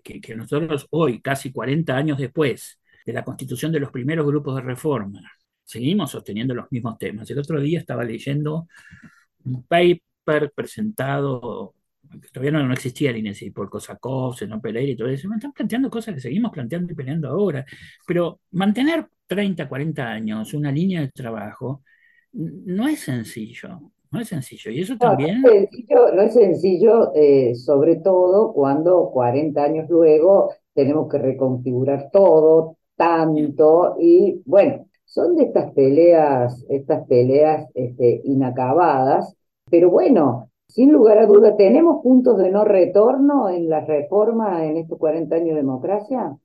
Que, 0.03 0.21
que 0.21 0.35
nosotros 0.35 0.87
hoy, 0.91 1.21
casi 1.21 1.51
40 1.51 1.95
años 1.95 2.17
después, 2.17 2.80
de 3.05 3.13
la 3.13 3.23
constitución 3.23 3.71
de 3.71 3.79
los 3.79 3.91
primeros 3.91 4.25
grupos 4.25 4.55
de 4.55 4.61
reforma. 4.61 5.21
Seguimos 5.63 6.11
sosteniendo 6.11 6.53
los 6.53 6.71
mismos 6.71 6.97
temas. 6.97 7.29
El 7.29 7.39
otro 7.39 7.59
día 7.59 7.79
estaba 7.79 8.03
leyendo 8.03 8.67
un 9.45 9.63
paper 9.63 10.51
presentado, 10.53 11.75
que 12.09 12.27
todavía 12.29 12.51
no, 12.51 12.73
existía 12.73 13.11
el 13.11 13.17
INESI, 13.17 13.51
por 13.51 13.69
Kosakov, 13.69 14.35
Senón 14.35 14.61
Pereira 14.61 14.91
y 14.91 14.95
todo 14.95 15.07
eso. 15.07 15.29
Me 15.29 15.35
están 15.35 15.53
planteando 15.53 15.89
cosas 15.89 16.15
que 16.15 16.21
seguimos 16.21 16.51
planteando 16.51 16.91
y 16.91 16.95
peleando 16.95 17.29
ahora. 17.29 17.65
Pero 18.05 18.41
mantener 18.51 19.07
30, 19.27 19.69
40 19.69 20.05
años 20.05 20.53
una 20.53 20.71
línea 20.71 21.01
de 21.01 21.09
trabajo 21.09 21.83
no 22.33 22.87
es 22.87 22.99
sencillo. 22.99 23.91
No 24.11 24.19
es 24.19 24.27
sencillo. 24.27 24.71
Y 24.71 24.81
eso 24.81 24.97
también. 24.97 25.41
No 25.41 25.49
es 25.49 25.69
sencillo, 25.69 26.13
no 26.13 26.21
es 26.21 26.33
sencillo 26.33 27.11
eh, 27.15 27.55
sobre 27.55 27.95
todo 27.97 28.51
cuando 28.51 29.09
40 29.11 29.63
años 29.63 29.89
luego 29.89 30.53
tenemos 30.73 31.09
que 31.09 31.17
reconfigurar 31.17 32.09
todo, 32.11 32.77
tanto 33.01 33.95
y 33.99 34.43
bueno, 34.45 34.85
son 35.05 35.35
de 35.35 35.45
estas 35.45 35.73
peleas, 35.73 36.63
estas 36.69 37.07
peleas 37.07 37.67
este, 37.73 38.21
inacabadas, 38.25 39.35
pero 39.71 39.89
bueno, 39.89 40.51
sin 40.67 40.91
lugar 40.93 41.17
a 41.17 41.25
duda, 41.25 41.57
¿tenemos 41.57 42.03
puntos 42.03 42.37
de 42.37 42.51
no 42.51 42.63
retorno 42.63 43.49
en 43.49 43.67
la 43.69 43.79
reforma 43.79 44.63
en 44.65 44.77
estos 44.77 44.99
40 44.99 45.35
años 45.35 45.49
de 45.49 45.55
democracia? 45.55 46.37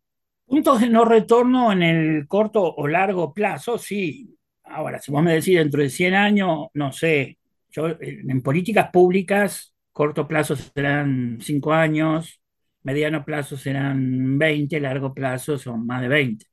Puntos 0.46 0.80
de 0.80 0.88
no 0.88 1.04
retorno 1.04 1.72
en 1.72 1.82
el 1.82 2.26
corto 2.26 2.74
o 2.74 2.88
largo 2.88 3.34
plazo, 3.34 3.76
sí. 3.76 4.34
Ahora, 4.64 4.98
si 4.98 5.12
vos 5.12 5.22
me 5.22 5.34
decís 5.34 5.58
dentro 5.58 5.82
de 5.82 5.90
100 5.90 6.14
años, 6.14 6.68
no 6.72 6.90
sé, 6.90 7.36
yo 7.70 7.88
en 8.00 8.42
políticas 8.42 8.90
públicas, 8.90 9.74
corto 9.92 10.26
plazo 10.26 10.56
serán 10.56 11.38
5 11.40 11.72
años, 11.72 12.40
mediano 12.86 13.24
plazo 13.24 13.56
serán 13.56 14.38
20, 14.38 14.80
largo 14.80 15.12
plazo 15.14 15.58
son 15.58 15.86
más 15.86 16.02
de 16.02 16.08
20. 16.08 16.46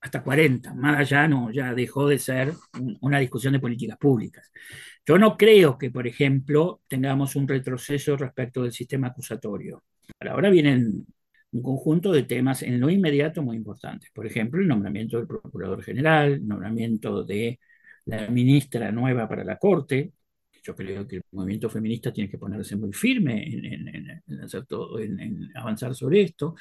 hasta 0.00 0.22
40, 0.22 0.74
más 0.74 0.98
allá 1.00 1.28
no, 1.28 1.50
ya 1.52 1.74
dejó 1.74 2.08
de 2.08 2.18
ser 2.18 2.52
una 3.00 3.18
discusión 3.20 3.54
de 3.54 3.60
políticas 3.60 3.98
públicas. 3.98 4.52
Yo 5.06 5.18
no 5.18 5.36
creo 5.36 5.78
que, 5.78 5.90
por 5.90 6.06
ejemplo, 6.06 6.82
tengamos 6.88 7.36
un 7.36 7.48
retroceso 7.48 8.16
respecto 8.16 8.62
del 8.62 8.72
sistema 8.72 9.08
acusatorio. 9.08 9.84
Ahora 10.20 10.50
vienen 10.50 11.06
un 11.52 11.62
conjunto 11.62 12.12
de 12.12 12.24
temas 12.24 12.62
en 12.62 12.80
lo 12.80 12.90
inmediato 12.90 13.42
muy 13.42 13.56
importantes. 13.56 14.10
Por 14.12 14.26
ejemplo, 14.26 14.60
el 14.60 14.68
nombramiento 14.68 15.16
del 15.18 15.26
Procurador 15.26 15.82
General, 15.82 16.32
el 16.34 16.46
nombramiento 16.48 17.24
de 17.24 17.60
la 18.06 18.28
ministra 18.28 18.92
nueva 18.92 19.28
para 19.28 19.44
la 19.44 19.58
Corte. 19.58 20.12
Yo 20.64 20.74
creo 20.74 21.06
que 21.06 21.16
el 21.16 21.22
movimiento 21.32 21.68
feminista 21.68 22.12
tiene 22.12 22.30
que 22.30 22.38
ponerse 22.38 22.74
muy 22.74 22.92
firme 22.92 23.44
en 23.46 25.52
avanzar 25.54 25.94
sobre 25.94 26.22
esto. 26.22 26.54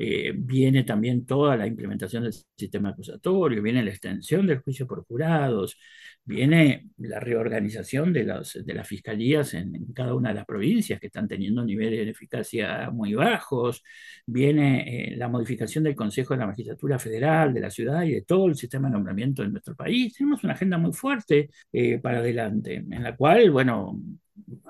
Eh, 0.00 0.32
viene 0.36 0.84
también 0.84 1.26
toda 1.26 1.56
la 1.56 1.66
implementación 1.66 2.22
del 2.22 2.32
sistema 2.56 2.90
acusatorio, 2.90 3.60
viene 3.62 3.82
la 3.82 3.90
extensión 3.90 4.46
del 4.46 4.60
juicio 4.60 4.86
por 4.86 5.04
jurados, 5.04 5.76
viene 6.24 6.90
la 6.98 7.18
reorganización 7.18 8.12
de, 8.12 8.24
de 8.24 8.74
las 8.74 8.86
fiscalías 8.86 9.54
en, 9.54 9.92
cada 9.94 10.14
una 10.14 10.28
de 10.28 10.36
las 10.36 10.44
provincias 10.46 11.00
que 11.00 11.06
están 11.08 11.26
teniendo 11.26 11.64
niveles 11.64 12.04
de 12.04 12.10
eficacia 12.12 12.90
muy 12.90 13.14
bajos, 13.14 13.82
viene 14.26 15.12
eh, 15.12 15.16
la 15.16 15.28
modificación 15.28 15.84
del 15.84 15.96
Consejo 15.96 16.34
de 16.34 16.40
la 16.40 16.46
Magistratura 16.46 16.98
Federal, 16.98 17.52
de 17.52 17.60
la 17.60 17.70
ciudad 17.70 18.02
y 18.04 18.12
de 18.12 18.22
todo 18.22 18.46
el 18.46 18.56
sistema 18.56 18.88
de 18.88 18.94
nombramiento 18.94 19.42
de 19.42 19.48
nuestro 19.48 19.74
país. 19.74 20.14
Tenemos 20.16 20.44
una 20.44 20.52
agenda 20.52 20.78
muy 20.78 20.92
fuerte 20.92 21.50
eh, 21.72 21.98
para 21.98 22.18
adelante, 22.18 22.76
en 22.76 23.02
la 23.02 23.16
cual, 23.16 23.50
bueno, 23.50 24.00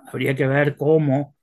habría 0.07 0.35
que 0.35 0.47
ver 0.47 0.77
cómo 0.77 1.37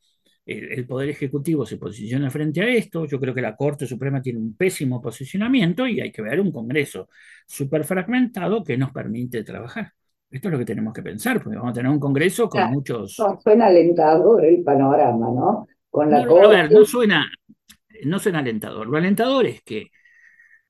el, 0.45 0.85
Poder 0.85 1.09
Ejecutivo 1.09 1.65
se 1.65 1.77
posiciona 1.77 2.29
frente 2.29 2.61
a 2.61 2.67
esto. 2.67 3.05
Yo 3.05 3.19
creo 3.19 3.33
que 3.33 3.41
la 3.41 3.55
Corte 3.55 3.87
Suprema 3.87 4.21
tiene 4.21 4.39
un 4.39 4.55
pésimo 4.55 5.01
posicionamiento 5.01 5.87
y 5.87 5.99
hay 5.99 6.11
que 6.11 6.21
ver 6.21 6.39
un 6.39 6.51
Congreso 6.51 7.09
súper 7.45 7.83
fragmentado 7.83 8.63
que 8.63 8.77
nos 8.77 8.91
permite 8.91 9.43
trabajar. 9.43 9.91
Esto 10.29 10.47
es 10.47 10.51
lo 10.51 10.59
que 10.59 10.65
tenemos 10.65 10.93
que 10.93 11.01
pensar, 11.01 11.41
porque 11.41 11.57
vamos 11.57 11.71
a 11.71 11.73
tener 11.73 11.91
un 11.91 11.99
Congreso 11.99 12.49
con 12.49 12.71
muchos... 12.71 13.15
No, 13.19 13.39
suena 13.39 13.67
alentador 13.67 14.45
el 14.45 14.63
panorama, 14.63 15.27
¿no? 15.31 15.67
Con 15.89 16.11
la 16.11 16.25
no, 16.25 16.37
a 16.37 16.47
ver, 16.47 16.71
no 16.71 16.83
suena, 16.83 17.31
no 18.03 18.19
suena 18.19 18.39
alentador. 18.39 18.87
Lo 18.87 18.97
alentador 18.97 19.45
es 19.45 19.63
que 19.63 19.91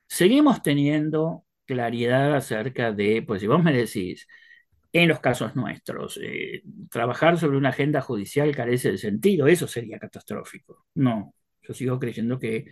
seguimos 0.07 0.61
teniendo 0.61 1.43
claridad 1.65 2.35
acerca 2.35 2.91
de, 2.91 3.23
pues 3.25 3.41
si 3.41 3.47
vos 3.47 3.63
me 3.63 3.73
decís, 3.73 4.27
en 5.01 5.09
los 5.09 5.19
casos 5.19 5.55
nuestros. 5.55 6.17
Eh, 6.23 6.63
trabajar 6.89 7.37
sobre 7.37 7.57
una 7.57 7.69
agenda 7.69 7.99
judicial 8.01 8.55
carece 8.55 8.91
de 8.91 8.97
sentido, 8.97 9.45
eso 9.47 9.67
sería 9.67 9.99
catastrófico. 9.99 10.85
No, 10.95 11.35
yo 11.61 11.73
sigo 11.73 11.99
creyendo 11.99 12.39
que, 12.39 12.65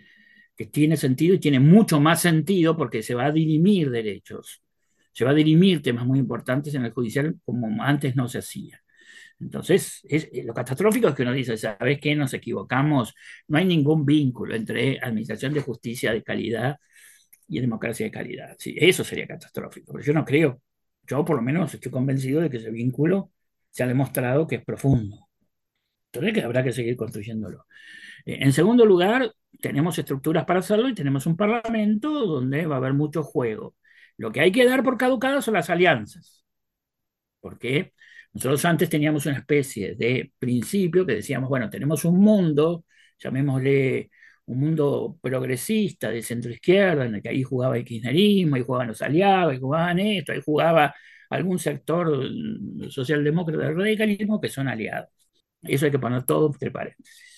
que 0.56 0.68
tiene 0.68 0.96
sentido 0.96 1.36
y 1.36 1.40
tiene 1.40 1.60
mucho 1.60 2.00
más 2.00 2.22
sentido 2.22 2.78
porque 2.78 3.04
se 3.04 3.14
va 3.14 3.26
a 3.26 3.32
dirimir 3.32 3.90
derechos, 3.92 4.64
se 5.12 5.26
va 5.26 5.32
a 5.32 5.34
dirimir 5.34 5.82
temas 5.82 6.06
muy 6.06 6.18
importantes 6.18 6.74
en 6.76 6.86
el 6.86 6.94
judicial 6.94 7.36
como 7.44 7.84
antes 7.84 8.16
no 8.16 8.30
se 8.30 8.38
hacía. 8.40 8.80
Entonces, 9.42 10.00
es, 10.08 10.30
eh, 10.32 10.44
lo 10.46 10.54
catastrófico 10.54 11.10
es 11.10 11.16
que 11.16 11.24
uno 11.24 11.34
dice, 11.34 11.58
¿sabes 11.58 12.00
qué? 12.00 12.16
Nos 12.16 12.34
equivocamos, 12.34 13.14
no 13.50 13.58
hay 13.58 13.66
ningún 13.66 14.06
vínculo 14.06 14.56
entre 14.56 14.98
administración 15.02 15.54
de 15.54 15.62
justicia 15.62 16.14
de 16.14 16.24
calidad 16.24 16.78
y 17.50 17.60
democracia 17.60 18.06
de 18.06 18.12
calidad. 18.12 18.56
Sí, 18.58 18.76
eso 18.78 19.04
sería 19.04 19.28
catastrófico, 19.28 19.92
pero 19.92 20.06
yo 20.06 20.14
no 20.14 20.24
creo 20.24 20.62
yo 21.04 21.26
por 21.26 21.36
lo 21.36 21.42
menos 21.42 21.74
estoy 21.74 21.92
convencido 21.92 22.42
de 22.42 22.50
que 22.50 22.58
ese 22.58 22.72
vínculo 22.72 23.32
se 23.70 23.84
ha 23.84 23.88
demostrado 23.88 24.48
que 24.48 24.56
es 24.56 24.66
profundo. 24.66 25.28
Entonces 26.12 26.34
que 26.34 26.44
habrá 26.44 26.64
que 26.64 26.72
seguir 26.72 26.96
construyéndolo. 26.96 27.66
Eh, 28.26 28.40
en 28.42 28.54
segundo 28.54 28.86
lugar, 28.86 29.34
tenemos 29.62 29.98
estructuras 29.98 30.46
para 30.46 30.60
hacerlo 30.60 30.90
y 30.90 30.94
tenemos 30.96 31.26
un 31.26 31.38
parlamento 31.38 32.26
donde 32.26 32.66
va 32.66 32.76
a 32.76 32.78
haber 32.80 32.94
mucho 32.94 33.24
juego. 33.24 33.76
Lo 34.18 34.32
que 34.32 34.42
hay 34.42 34.52
que 34.52 34.66
dar 34.66 34.84
por 34.84 34.98
caducado 34.98 35.42
son 35.42 35.56
las 35.56 35.70
alianzas. 35.70 36.46
Porque 37.40 37.94
nosotros 38.34 38.64
antes 38.66 38.90
teníamos 38.90 39.26
una 39.26 39.38
especie 39.38 39.96
de 39.96 40.32
principio 40.40 41.06
que 41.06 41.16
decíamos, 41.16 41.50
bueno, 41.50 41.70
tenemos 41.70 42.06
un 42.06 42.20
mundo, 42.20 42.86
llamémosle 43.20 44.10
un 44.46 44.60
mundo 44.60 45.18
progresista 45.22 46.10
de 46.10 46.22
centro 46.22 46.52
izquierda, 46.52 47.06
en 47.06 47.16
el 47.16 47.22
que 47.22 47.30
ahí 47.30 47.44
jugaba 47.44 47.78
el 47.78 47.86
kirchnerismo, 47.86 48.56
ahí 48.56 48.64
jugaban 48.64 48.88
los 48.90 49.02
aliados, 49.02 49.54
ahí 49.54 49.60
jugaban 49.60 50.00
esto, 50.00 50.32
ahí 50.34 50.42
jugaba 50.44 50.94
algún 51.30 51.60
sector 51.60 52.28
socialdemócrata 52.90 53.66
del 53.66 53.78
radicalismo 53.78 54.40
que 54.42 54.50
son 54.50 54.68
aliados. 54.68 55.10
Eso 55.62 55.86
hay 55.86 55.92
que 55.92 56.00
poner 56.00 56.24
todo 56.26 56.48
entre 56.48 56.72
paréntesis. 56.72 57.34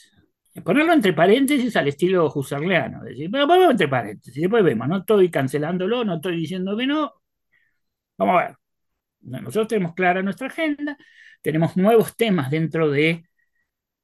Ponerlo 0.64 0.94
entre 0.94 1.14
paréntesis 1.14 1.76
al 1.76 1.90
estilo 1.90 2.32
husserliano, 2.34 3.04
decir, 3.04 3.30
vamos 3.30 3.72
entre 3.72 3.88
paréntesis, 3.90 4.42
después 4.42 4.64
vemos, 4.64 4.88
no 4.88 4.98
estoy 5.00 5.30
cancelándolo, 5.30 6.06
no 6.06 6.16
estoy 6.16 6.38
diciendo 6.38 6.78
que 6.78 6.88
no, 6.88 7.14
vamos 8.18 8.42
a 8.42 8.46
ver. 8.48 8.56
Nosotros 9.22 9.68
tenemos 9.68 9.96
clara 9.96 10.22
nuestra 10.22 10.48
agenda, 10.48 10.98
tenemos 11.42 11.76
nuevos 11.78 12.16
temas 12.16 12.50
dentro 12.52 12.90
de 12.90 13.26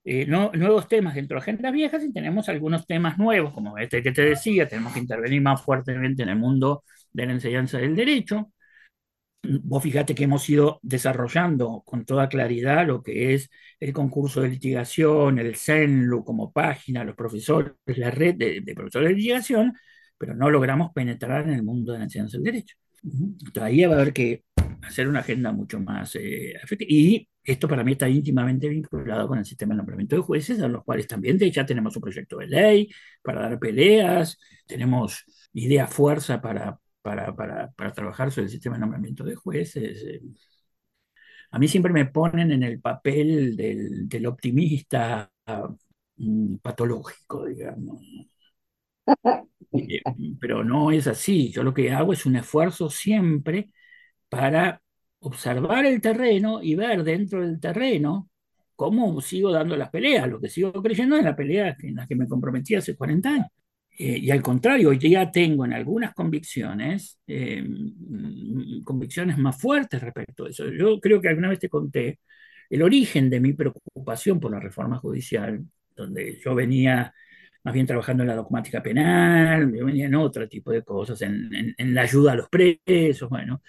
eh, 0.03 0.25
nuevos 0.25 0.87
temas 0.87 1.15
dentro 1.15 1.35
de 1.35 1.41
agendas 1.41 1.71
viejas 1.71 2.03
y 2.03 2.11
tenemos 2.11 2.49
algunos 2.49 2.87
temas 2.87 3.17
nuevos, 3.17 3.53
como 3.53 3.77
este 3.77 4.01
que 4.03 4.11
te 4.11 4.23
decía, 4.23 4.67
tenemos 4.67 4.93
que 4.93 4.99
intervenir 4.99 5.41
más 5.41 5.61
fuertemente 5.61 6.23
en 6.23 6.29
el 6.29 6.37
mundo 6.37 6.83
de 7.11 7.25
la 7.25 7.33
enseñanza 7.33 7.77
del 7.77 7.95
derecho. 7.95 8.51
Vos 9.43 9.81
fíjate 9.81 10.13
que 10.13 10.25
hemos 10.25 10.47
ido 10.49 10.79
desarrollando 10.83 11.81
con 11.85 12.05
toda 12.05 12.29
claridad 12.29 12.85
lo 12.85 13.01
que 13.01 13.33
es 13.33 13.49
el 13.79 13.91
concurso 13.91 14.41
de 14.41 14.49
litigación, 14.49 15.39
el 15.39 15.55
CENLU 15.55 16.23
como 16.23 16.51
página, 16.51 17.03
los 17.03 17.15
profesores, 17.15 17.73
la 17.85 18.11
red 18.11 18.35
de, 18.35 18.61
de 18.61 18.75
profesores 18.75 19.09
de 19.09 19.15
litigación, 19.15 19.73
pero 20.17 20.35
no 20.35 20.49
logramos 20.51 20.91
penetrar 20.93 21.47
en 21.47 21.53
el 21.55 21.63
mundo 21.63 21.91
de 21.93 21.99
la 21.99 22.03
enseñanza 22.05 22.37
del 22.37 22.43
derecho. 22.43 22.75
Todavía 23.53 23.87
va 23.89 23.95
a 23.95 24.01
haber 24.01 24.13
que 24.13 24.43
hacer 24.83 25.07
una 25.07 25.19
agenda 25.19 25.51
mucho 25.51 25.79
más 25.79 26.15
eh, 26.15 26.53
Y 26.81 27.27
esto 27.43 27.67
para 27.67 27.83
mí 27.83 27.93
está 27.93 28.07
íntimamente 28.09 28.69
vinculado 28.69 29.27
con 29.27 29.39
el 29.39 29.45
sistema 29.45 29.73
de 29.73 29.77
nombramiento 29.77 30.15
de 30.15 30.21
jueces, 30.21 30.61
a 30.61 30.67
los 30.67 30.83
cuales 30.83 31.07
también 31.07 31.37
ya 31.39 31.65
tenemos 31.65 31.95
un 31.95 32.01
proyecto 32.01 32.37
de 32.37 32.47
ley 32.47 32.89
para 33.21 33.41
dar 33.41 33.59
peleas, 33.59 34.37
tenemos 34.67 35.23
idea 35.53 35.87
fuerza 35.87 36.41
para, 36.41 36.79
para, 37.01 37.35
para, 37.35 37.71
para 37.71 37.93
trabajar 37.93 38.31
sobre 38.31 38.45
el 38.45 38.51
sistema 38.51 38.75
de 38.75 38.81
nombramiento 38.81 39.23
de 39.23 39.35
jueces. 39.35 40.21
A 41.51 41.59
mí 41.59 41.67
siempre 41.67 41.91
me 41.93 42.05
ponen 42.05 42.51
en 42.51 42.63
el 42.63 42.79
papel 42.79 43.55
del, 43.57 44.07
del 44.09 44.25
optimista 44.25 45.31
mm, 46.17 46.57
patológico, 46.57 47.45
digamos. 47.45 48.01
Eh, 49.73 50.01
pero 50.39 50.63
no 50.63 50.91
es 50.91 51.07
así. 51.07 51.51
Yo 51.51 51.63
lo 51.63 51.73
que 51.73 51.91
hago 51.91 52.13
es 52.13 52.25
un 52.25 52.35
esfuerzo 52.35 52.89
siempre 52.89 53.71
para 54.29 54.81
observar 55.21 55.85
el 55.85 56.01
terreno 56.01 56.61
y 56.61 56.75
ver 56.75 57.03
dentro 57.03 57.41
del 57.41 57.59
terreno 57.59 58.29
cómo 58.75 59.21
sigo 59.21 59.51
dando 59.51 59.77
las 59.77 59.89
peleas, 59.89 60.27
lo 60.27 60.39
que 60.41 60.49
sigo 60.49 60.71
creyendo 60.81 61.17
en 61.17 61.25
la 61.25 61.35
pelea 61.35 61.75
en 61.81 61.95
la 61.95 62.07
que 62.07 62.15
me 62.15 62.27
comprometí 62.27 62.75
hace 62.75 62.95
40 62.95 63.29
años. 63.29 63.47
Eh, 63.97 64.17
y 64.19 64.31
al 64.31 64.41
contrario, 64.41 64.93
ya 64.93 65.31
tengo 65.31 65.65
en 65.65 65.73
algunas 65.73 66.13
convicciones, 66.13 67.19
eh, 67.27 67.63
convicciones 68.83 69.37
más 69.37 69.59
fuertes 69.59 70.01
respecto 70.01 70.45
a 70.45 70.49
eso. 70.49 70.67
Yo 70.69 70.99
creo 70.99 71.21
que 71.21 71.29
alguna 71.29 71.49
vez 71.49 71.59
te 71.59 71.69
conté 71.69 72.19
el 72.69 72.81
origen 72.81 73.29
de 73.29 73.39
mi 73.39 73.53
preocupación 73.53 74.39
por 74.39 74.51
la 74.51 74.59
reforma 74.59 74.97
judicial, 74.97 75.63
donde 75.95 76.39
yo 76.43 76.55
venía 76.55 77.13
más 77.63 77.73
bien 77.75 77.85
trabajando 77.85 78.23
en 78.23 78.29
la 78.29 78.35
dogmática 78.35 78.81
penal, 78.81 79.71
yo 79.75 79.85
venía 79.85 80.07
en 80.07 80.15
otro 80.15 80.47
tipo 80.49 80.71
de 80.71 80.83
cosas, 80.83 81.21
en, 81.21 81.75
en 81.77 81.93
la 81.93 82.01
ayuda 82.01 82.31
a 82.31 82.35
los 82.35 82.49
presos, 82.49 83.29
bueno. 83.29 83.61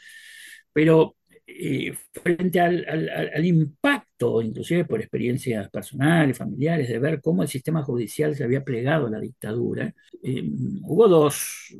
Pero 0.72 1.16
eh, 1.54 1.94
frente 2.12 2.60
al, 2.60 3.44
impacto, 3.44 4.40
inclusive 4.42 4.84
por 4.84 5.00
experiencias 5.00 5.68
personales, 5.70 6.38
familiares, 6.38 6.88
de 6.88 6.98
ver 6.98 7.20
cómo 7.20 7.42
el 7.42 7.48
sistema 7.48 7.82
judicial 7.82 8.34
se 8.34 8.44
había 8.44 8.64
plegado 8.64 9.06
a 9.06 9.10
la 9.10 9.20
dictadura, 9.20 9.94
eh, 10.22 10.42
hubo 10.82 11.08
dos, 11.08 11.74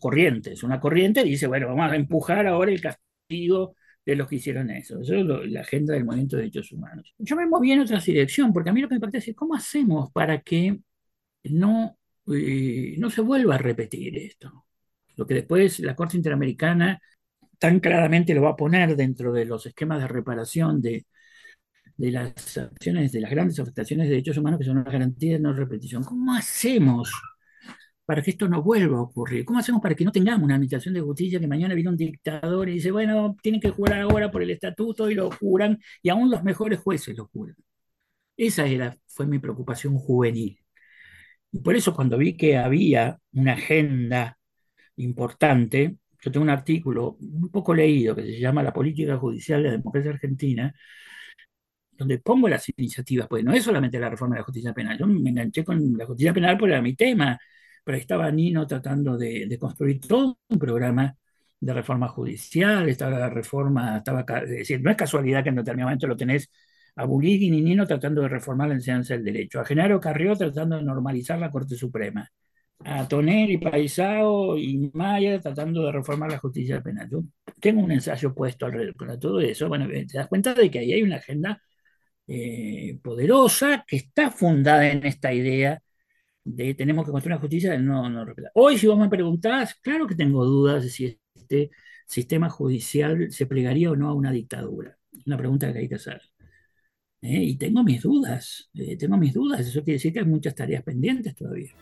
corrientes. 0.00 0.62
Una 0.62 0.80
corriente 0.80 1.24
dice, 1.24 1.46
bueno, 1.46 1.68
vamos 1.68 1.90
a 1.90 1.96
empujar 1.96 2.46
ahora 2.46 2.70
el 2.70 2.80
castigo 2.80 3.74
de 4.04 4.16
los 4.16 4.28
que 4.28 4.36
hicieron 4.36 4.70
eso. 4.70 5.00
Eso 5.00 5.14
es 5.14 5.50
la 5.50 5.60
agenda 5.60 5.94
del 5.94 6.04
movimiento 6.04 6.36
de 6.36 6.42
derechos 6.42 6.72
humanos. 6.72 7.14
Yo 7.18 7.36
me 7.36 7.46
moví 7.46 7.72
en 7.72 7.80
otra 7.80 8.00
dirección, 8.00 8.52
porque 8.52 8.70
a 8.70 8.72
mí 8.72 8.80
lo 8.80 8.88
que 8.88 8.94
me 8.94 9.00
parece 9.00 9.30
es, 9.30 9.36
¿cómo 9.36 9.54
hacemos 9.54 10.12
para 10.12 10.40
que 10.42 10.78
no, 11.44 11.98
eh, 12.32 12.94
no 12.98 13.10
se 13.10 13.20
vuelva 13.22 13.56
a 13.56 13.58
repetir 13.58 14.16
esto? 14.18 14.66
Lo 15.16 15.26
que 15.26 15.34
después 15.34 15.80
la 15.80 15.96
Corte 15.96 16.16
Interamericana 16.16 17.00
tan 17.58 17.80
claramente 17.80 18.34
lo 18.34 18.42
va 18.42 18.50
a 18.50 18.56
poner 18.56 18.96
dentro 18.96 19.32
de 19.32 19.44
los 19.44 19.66
esquemas 19.66 20.00
de 20.00 20.08
reparación 20.08 20.80
de, 20.80 21.06
de 21.96 22.10
las 22.10 22.58
acciones, 22.58 23.12
de 23.12 23.20
las 23.20 23.30
grandes 23.30 23.58
afectaciones 23.60 24.06
de 24.06 24.12
derechos 24.12 24.36
humanos, 24.38 24.58
que 24.60 24.66
son 24.66 24.76
las 24.76 24.86
garantías 24.86 25.38
de 25.38 25.42
no 25.42 25.52
repetición. 25.52 26.04
¿Cómo 26.04 26.34
hacemos 26.34 27.10
para 28.04 28.22
que 28.22 28.30
esto 28.30 28.48
no 28.48 28.62
vuelva 28.62 28.98
a 28.98 29.02
ocurrir? 29.02 29.44
¿Cómo 29.44 29.58
hacemos 29.58 29.82
para 29.82 29.94
que 29.94 30.04
no 30.04 30.12
tengamos 30.12 30.44
una 30.44 30.54
administración 30.54 30.94
de 30.94 31.00
justicia 31.00 31.40
que 31.40 31.48
mañana 31.48 31.74
viene 31.74 31.90
un 31.90 31.96
dictador 31.96 32.68
y 32.68 32.74
dice, 32.74 32.90
bueno, 32.92 33.36
tienen 33.42 33.60
que 33.60 33.70
jurar 33.70 34.02
ahora 34.02 34.30
por 34.30 34.42
el 34.42 34.50
estatuto 34.50 35.10
y 35.10 35.14
lo 35.14 35.30
juran, 35.30 35.78
y 36.02 36.08
aún 36.10 36.30
los 36.30 36.42
mejores 36.44 36.78
jueces 36.80 37.16
lo 37.16 37.26
juran? 37.26 37.56
Esa 38.36 38.66
era, 38.66 38.96
fue 39.06 39.26
mi 39.26 39.38
preocupación 39.38 39.98
juvenil. 39.98 40.58
Y 41.52 41.60
por 41.60 41.76
eso 41.76 41.94
cuando 41.94 42.18
vi 42.18 42.36
que 42.36 42.56
había 42.58 43.18
una 43.32 43.54
agenda 43.54 44.38
importante. 44.96 45.98
Yo 46.20 46.32
tengo 46.32 46.44
un 46.44 46.50
artículo 46.50 47.16
un 47.20 47.50
poco 47.50 47.74
leído 47.74 48.14
que 48.14 48.22
se 48.22 48.38
llama 48.40 48.62
La 48.62 48.72
política 48.72 49.16
judicial 49.18 49.62
de 49.62 49.68
la 49.68 49.76
democracia 49.76 50.10
argentina, 50.12 50.74
donde 51.92 52.18
pongo 52.18 52.48
las 52.48 52.68
iniciativas, 52.76 53.26
pues 53.28 53.44
no 53.44 53.52
es 53.52 53.64
solamente 53.64 53.98
la 53.98 54.10
reforma 54.10 54.34
de 54.36 54.40
la 54.40 54.44
justicia 54.44 54.72
penal, 54.74 54.98
yo 54.98 55.06
me 55.06 55.30
enganché 55.30 55.64
con 55.64 55.96
la 55.96 56.06
justicia 56.06 56.32
penal 56.34 56.56
porque 56.58 56.72
era 56.72 56.82
mi 56.82 56.94
tema, 56.94 57.38
pero 57.84 57.96
ahí 57.96 58.02
estaba 58.02 58.30
Nino 58.30 58.66
tratando 58.66 59.16
de, 59.16 59.56
construir 59.58 60.00
todo 60.00 60.38
un 60.48 60.58
programa 60.58 61.16
de 61.60 61.72
reforma 61.72 62.08
judicial, 62.08 62.88
estaba 62.88 63.18
la 63.18 63.30
reforma, 63.30 63.98
estaba, 63.98 64.24
es 64.42 64.50
decir, 64.50 64.80
no 64.82 64.90
es 64.90 64.96
casualidad 64.96 65.42
que 65.42 65.48
en 65.50 65.56
determinado 65.56 65.88
momento 65.88 66.06
lo 66.06 66.16
tenés 66.16 66.50
a 66.96 67.04
Burigui 67.04 67.46
y 67.46 67.62
Nino 67.62 67.86
tratando 67.86 68.22
de 68.22 68.28
reformar 68.28 68.68
la 68.68 68.74
enseñanza 68.74 69.14
del 69.14 69.24
derecho, 69.24 69.60
a 69.60 69.64
Genaro 69.64 70.00
Carrió 70.00 70.36
tratando 70.36 70.76
de 70.76 70.82
normalizar 70.82 71.38
la 71.38 71.50
Corte 71.50 71.76
Suprema, 71.76 72.30
a 72.84 73.08
Tonel 73.08 73.50
y 73.50 73.58
Paisao 73.58 74.56
y 74.58 74.90
Maya 74.94 75.40
tratando 75.40 75.84
de 75.86 75.92
reformar 75.92 76.30
la 76.30 76.38
justicia 76.38 76.82
penal. 76.82 77.08
Yo 77.10 77.22
tengo 77.60 77.82
un 77.82 77.92
ensayo 77.92 78.34
puesto 78.34 78.66
alrededor 78.66 79.10
de 79.10 79.18
todo 79.18 79.40
eso. 79.40 79.68
Bueno, 79.68 79.88
te 79.88 80.06
das 80.12 80.28
cuenta 80.28 80.54
de 80.54 80.70
que 80.70 80.78
ahí 80.80 80.92
hay 80.92 81.02
una 81.02 81.16
agenda 81.16 81.62
eh, 82.26 82.98
poderosa 83.02 83.84
que 83.86 83.96
está 83.96 84.30
fundada 84.30 84.90
en 84.90 85.06
esta 85.06 85.32
idea 85.32 85.80
de 86.44 86.74
tenemos 86.74 87.04
que 87.04 87.12
construir 87.12 87.34
una 87.34 87.40
justicia 87.40 87.78
no, 87.78 88.08
no 88.08 88.24
Hoy, 88.54 88.78
si 88.78 88.86
vos 88.86 88.98
me 88.98 89.08
preguntás, 89.08 89.74
claro 89.76 90.06
que 90.06 90.14
tengo 90.14 90.44
dudas 90.44 90.84
de 90.84 90.90
si 90.90 91.18
este 91.34 91.70
sistema 92.06 92.48
judicial 92.50 93.32
se 93.32 93.46
plegaría 93.46 93.90
o 93.90 93.96
no 93.96 94.08
a 94.08 94.14
una 94.14 94.32
dictadura. 94.32 94.96
Es 95.12 95.26
una 95.26 95.36
pregunta 95.38 95.72
que 95.72 95.80
hay 95.80 95.88
que 95.88 95.96
hacer. 95.96 96.22
Eh, 97.22 97.42
y 97.42 97.56
tengo 97.58 97.82
mis 97.82 98.02
dudas, 98.02 98.70
eh, 98.74 98.96
tengo 98.96 99.16
mis 99.16 99.34
dudas. 99.34 99.60
Eso 99.60 99.82
quiere 99.82 99.94
decir 99.94 100.12
que 100.12 100.20
hay 100.20 100.26
muchas 100.26 100.54
tareas 100.54 100.82
pendientes 100.84 101.34
todavía. 101.34 101.72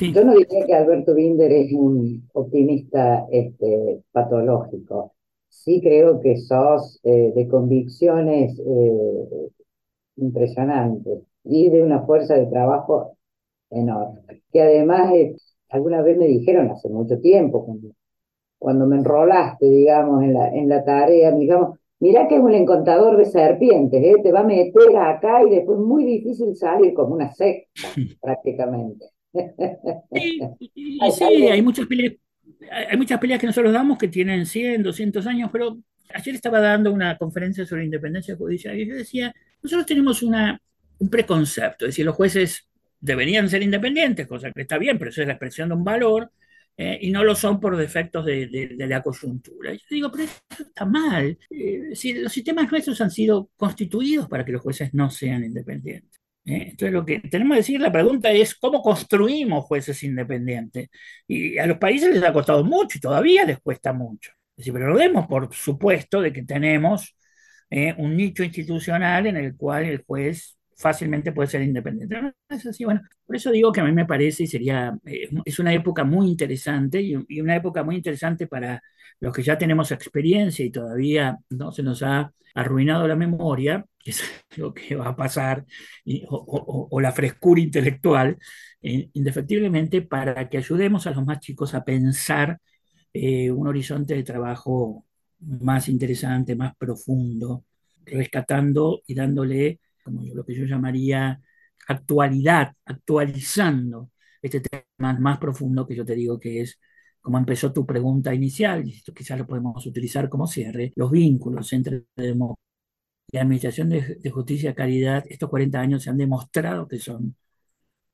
Yo 0.00 0.24
no 0.24 0.34
diría 0.34 0.66
que 0.66 0.74
Alberto 0.74 1.14
Binder 1.14 1.50
es 1.52 1.72
un 1.72 2.28
optimista 2.34 3.26
este, 3.30 4.02
patológico. 4.12 5.14
Sí 5.48 5.80
creo 5.80 6.20
que 6.20 6.36
sos 6.36 7.00
eh, 7.02 7.32
de 7.34 7.48
convicciones 7.48 8.58
eh, 8.58 9.48
impresionantes 10.16 11.22
y 11.44 11.70
de 11.70 11.82
una 11.82 12.02
fuerza 12.02 12.34
de 12.34 12.46
trabajo 12.46 13.16
enorme. 13.70 14.20
Que 14.52 14.62
además, 14.62 15.12
eh, 15.14 15.36
alguna 15.70 16.02
vez 16.02 16.18
me 16.18 16.26
dijeron 16.26 16.70
hace 16.70 16.88
mucho 16.88 17.18
tiempo, 17.20 17.64
cuando, 18.58 18.86
me 18.86 18.96
enrolaste, 18.96 19.66
digamos, 19.66 20.22
en 20.22 20.34
la, 20.34 20.48
en 20.48 20.68
la 20.68 20.84
tarea, 20.84 21.32
digamos, 21.32 21.78
mirá 22.00 22.28
que 22.28 22.36
es 22.36 22.40
un 22.42 22.54
encontador 22.54 23.16
de 23.16 23.24
serpientes, 23.24 24.22
te 24.22 24.32
va 24.32 24.40
a 24.40 24.44
meter 24.44 24.96
acá 24.96 25.42
y 25.44 25.50
después 25.50 25.78
es 25.78 25.84
muy 25.84 26.04
difícil 26.04 26.54
salir 26.56 26.92
como 26.92 27.14
una 27.14 27.32
secta, 27.32 27.70
prácticamente. 28.20 29.15
Sí, 30.12 30.40
hay 31.50 31.62
muchas 31.62 31.86
peleas, 31.86 32.14
hay 32.70 32.96
muchas 32.96 33.18
peleas 33.18 33.40
que 33.40 33.46
nosotros 33.46 33.72
damos 33.72 33.98
que 33.98 34.08
tienen 34.08 34.46
100, 34.46 34.82
200 34.82 35.26
años, 35.26 35.50
pero 35.52 35.78
ayer 36.12 36.34
estaba 36.34 36.60
dando 36.60 36.92
una 36.92 37.16
conferencia 37.16 37.66
sobre 37.66 37.84
independencia 37.84 38.36
judicial 38.36 38.78
y 38.78 38.86
yo 38.86 38.94
decía, 38.96 39.34
nosotros 39.62 39.86
tenemos 39.86 40.22
una, 40.22 40.60
un 40.98 41.10
preconcepto, 41.10 41.84
es 41.84 41.90
decir, 41.90 42.04
los 42.04 42.16
jueces 42.16 42.68
deberían 43.00 43.48
ser 43.48 43.62
independientes, 43.62 44.26
cosa 44.26 44.50
que 44.50 44.62
está 44.62 44.78
bien, 44.78 44.98
pero 44.98 45.10
eso 45.10 45.20
es 45.20 45.26
la 45.26 45.34
expresión 45.34 45.68
de 45.68 45.74
un 45.74 45.84
valor, 45.84 46.30
eh, 46.78 46.98
y 47.00 47.10
no 47.10 47.24
lo 47.24 47.34
son 47.34 47.58
por 47.58 47.76
defectos 47.76 48.24
de, 48.26 48.74
la 48.78 49.02
coyuntura. 49.02 49.72
Yo 49.72 49.80
digo, 49.88 50.12
pero 50.12 50.24
eso 50.24 50.62
está 50.62 50.84
mal. 50.84 51.38
Eh, 51.48 51.90
si 51.94 52.12
los 52.12 52.30
sistemas 52.30 52.70
nuestros 52.70 53.00
han 53.00 53.10
sido 53.10 53.50
constituidos 53.56 54.28
para 54.28 54.44
que 54.44 54.52
los 54.52 54.60
jueces 54.60 54.92
no 54.92 55.10
sean 55.10 55.44
independientes. 55.44 56.15
¿Eh? 56.46 56.68
Entonces, 56.70 56.92
lo 56.92 57.04
que 57.04 57.20
tenemos 57.20 57.56
que 57.56 57.60
decir, 57.60 57.80
la 57.80 57.92
pregunta 57.92 58.30
es 58.32 58.54
cómo 58.54 58.82
construimos 58.82 59.64
jueces 59.64 60.02
independientes. 60.02 60.88
Y 61.26 61.58
a 61.58 61.66
los 61.66 61.78
países 61.78 62.14
les 62.14 62.22
ha 62.22 62.32
costado 62.32 62.64
mucho 62.64 62.98
y 62.98 63.00
todavía 63.00 63.44
les 63.44 63.58
cuesta 63.60 63.92
mucho. 63.92 64.32
pero 64.56 64.88
lo 64.88 64.96
demos 64.98 65.26
por 65.26 65.54
supuesto 65.54 66.20
de 66.20 66.32
que 66.32 66.42
tenemos 66.44 67.16
eh, 67.70 67.94
un 67.98 68.16
nicho 68.16 68.42
institucional 68.44 69.26
en 69.26 69.36
el 69.36 69.56
cual 69.56 69.84
el 69.86 70.04
juez 70.06 70.55
fácilmente 70.76 71.32
puede 71.32 71.48
ser 71.48 71.62
independiente. 71.62 72.32
es 72.48 72.66
así, 72.66 72.84
bueno, 72.84 73.00
por 73.24 73.36
eso 73.36 73.50
digo 73.50 73.72
que 73.72 73.80
a 73.80 73.84
mí 73.84 73.92
me 73.92 74.04
parece 74.04 74.44
y 74.44 74.46
sería, 74.46 74.96
eh, 75.06 75.28
es 75.44 75.58
una 75.58 75.72
época 75.72 76.04
muy 76.04 76.28
interesante 76.28 77.00
y, 77.00 77.14
una 77.40 77.56
época 77.56 77.82
muy 77.82 77.96
interesante 77.96 78.46
para 78.46 78.82
los 79.20 79.32
que 79.32 79.42
ya 79.42 79.56
tenemos 79.56 79.90
experiencia 79.92 80.64
y 80.64 80.70
todavía 80.70 81.38
no 81.50 81.72
se 81.72 81.82
nos 81.82 82.02
ha 82.02 82.32
arruinado 82.54 83.06
la 83.08 83.16
memoria, 83.16 83.84
que 83.98 84.10
es 84.10 84.22
lo 84.56 84.74
que 84.74 84.96
va 84.96 85.08
a 85.08 85.16
pasar, 85.16 85.64
o, 86.28 87.00
la 87.00 87.12
frescura 87.12 87.60
intelectual, 87.60 88.36
eh, 88.82 89.10
indefectiblemente 89.14 90.02
para 90.02 90.48
que 90.48 90.58
ayudemos 90.58 91.06
a 91.06 91.10
los 91.10 91.24
más 91.24 91.40
chicos 91.40 91.74
a 91.74 91.84
pensar 91.84 92.58
eh, 93.12 93.50
un 93.50 93.66
horizonte 93.66 94.14
de 94.14 94.22
trabajo 94.22 95.06
más 95.40 95.88
interesante, 95.88 96.54
más 96.54 96.76
profundo, 96.76 97.64
rescatando 98.04 99.02
y 99.06 99.14
dándole, 99.14 99.80
como 100.06 100.22
lo 100.34 100.44
que 100.44 100.54
yo 100.54 100.64
llamaría, 100.64 101.40
actualidad, 101.88 102.74
actualizando 102.84 104.10
este 104.42 104.60
tema 104.60 105.18
más 105.20 105.38
profundo 105.38 105.86
que 105.86 105.96
yo 105.96 106.04
te 106.04 106.14
digo 106.14 106.38
que 106.40 106.62
es 106.62 106.78
como 107.20 107.38
empezó 107.38 107.72
tu 107.72 107.84
pregunta 107.86 108.32
inicial, 108.34 108.86
y 108.86 108.92
esto 108.92 109.12
quizás 109.12 109.38
lo 109.38 109.46
podemos 109.46 109.84
utilizar 109.86 110.28
como 110.28 110.46
cierre, 110.46 110.92
los 110.96 111.10
vínculos 111.10 111.72
entre 111.72 112.04
la 113.32 113.40
Administración 113.42 113.88
de, 113.90 114.30
Justicia 114.30 114.70
y 114.70 114.74
Caridad, 114.74 115.24
estos 115.28 115.50
40 115.50 115.80
años 115.80 116.02
se 116.02 116.10
han 116.10 116.18
demostrado 116.18 116.86
que 116.88 116.98
son 116.98 117.36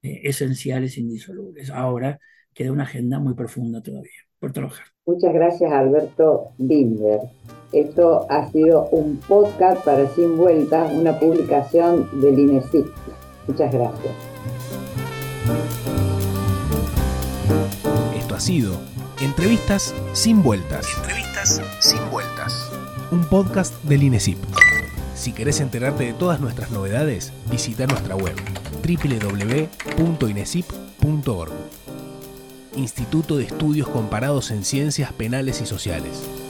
eh, 0.02 0.20
esenciales, 0.24 0.98
indisolubles. 0.98 1.70
Ahora 1.70 2.18
queda 2.54 2.72
una 2.72 2.84
agenda 2.84 3.18
muy 3.20 3.34
profunda 3.34 3.82
todavía 3.82 4.31
por 4.42 4.52
trabajar. 4.52 4.84
Muchas 5.06 5.32
gracias, 5.32 5.72
Alberto 5.72 6.50
Binder. 6.58 7.20
Esto 7.72 8.26
ha 8.28 8.50
sido 8.50 8.88
un 8.90 9.16
podcast 9.16 9.82
para 9.84 10.06
Sin 10.08 10.36
Vueltas, 10.36 10.92
una 10.92 11.18
publicación 11.18 12.06
del 12.20 12.38
INESIC. 12.38 12.86
Muchas 13.46 13.72
gracias. 13.72 14.14
Esto 18.18 18.34
ha 18.34 18.40
sido 18.40 18.74
Entrevistas 19.20 19.94
sin 20.12 20.42
vueltas. 20.42 20.86
Entrevistas 20.98 21.62
sin 21.78 22.10
vueltas. 22.10 22.70
Un 23.12 23.24
podcast 23.24 23.80
del 23.84 24.02
INESIP. 24.02 24.38
Si 25.14 25.32
querés 25.32 25.60
enterarte 25.60 26.02
de 26.04 26.14
todas 26.14 26.40
nuestras 26.40 26.72
novedades, 26.72 27.32
visita 27.48 27.86
nuestra 27.86 28.16
web 28.16 28.34
www.inesip.org. 28.82 31.81
Instituto 32.76 33.36
de 33.36 33.44
Estudios 33.44 33.88
Comparados 33.88 34.50
en 34.50 34.64
Ciencias 34.64 35.12
Penales 35.12 35.60
y 35.60 35.66
Sociales. 35.66 36.41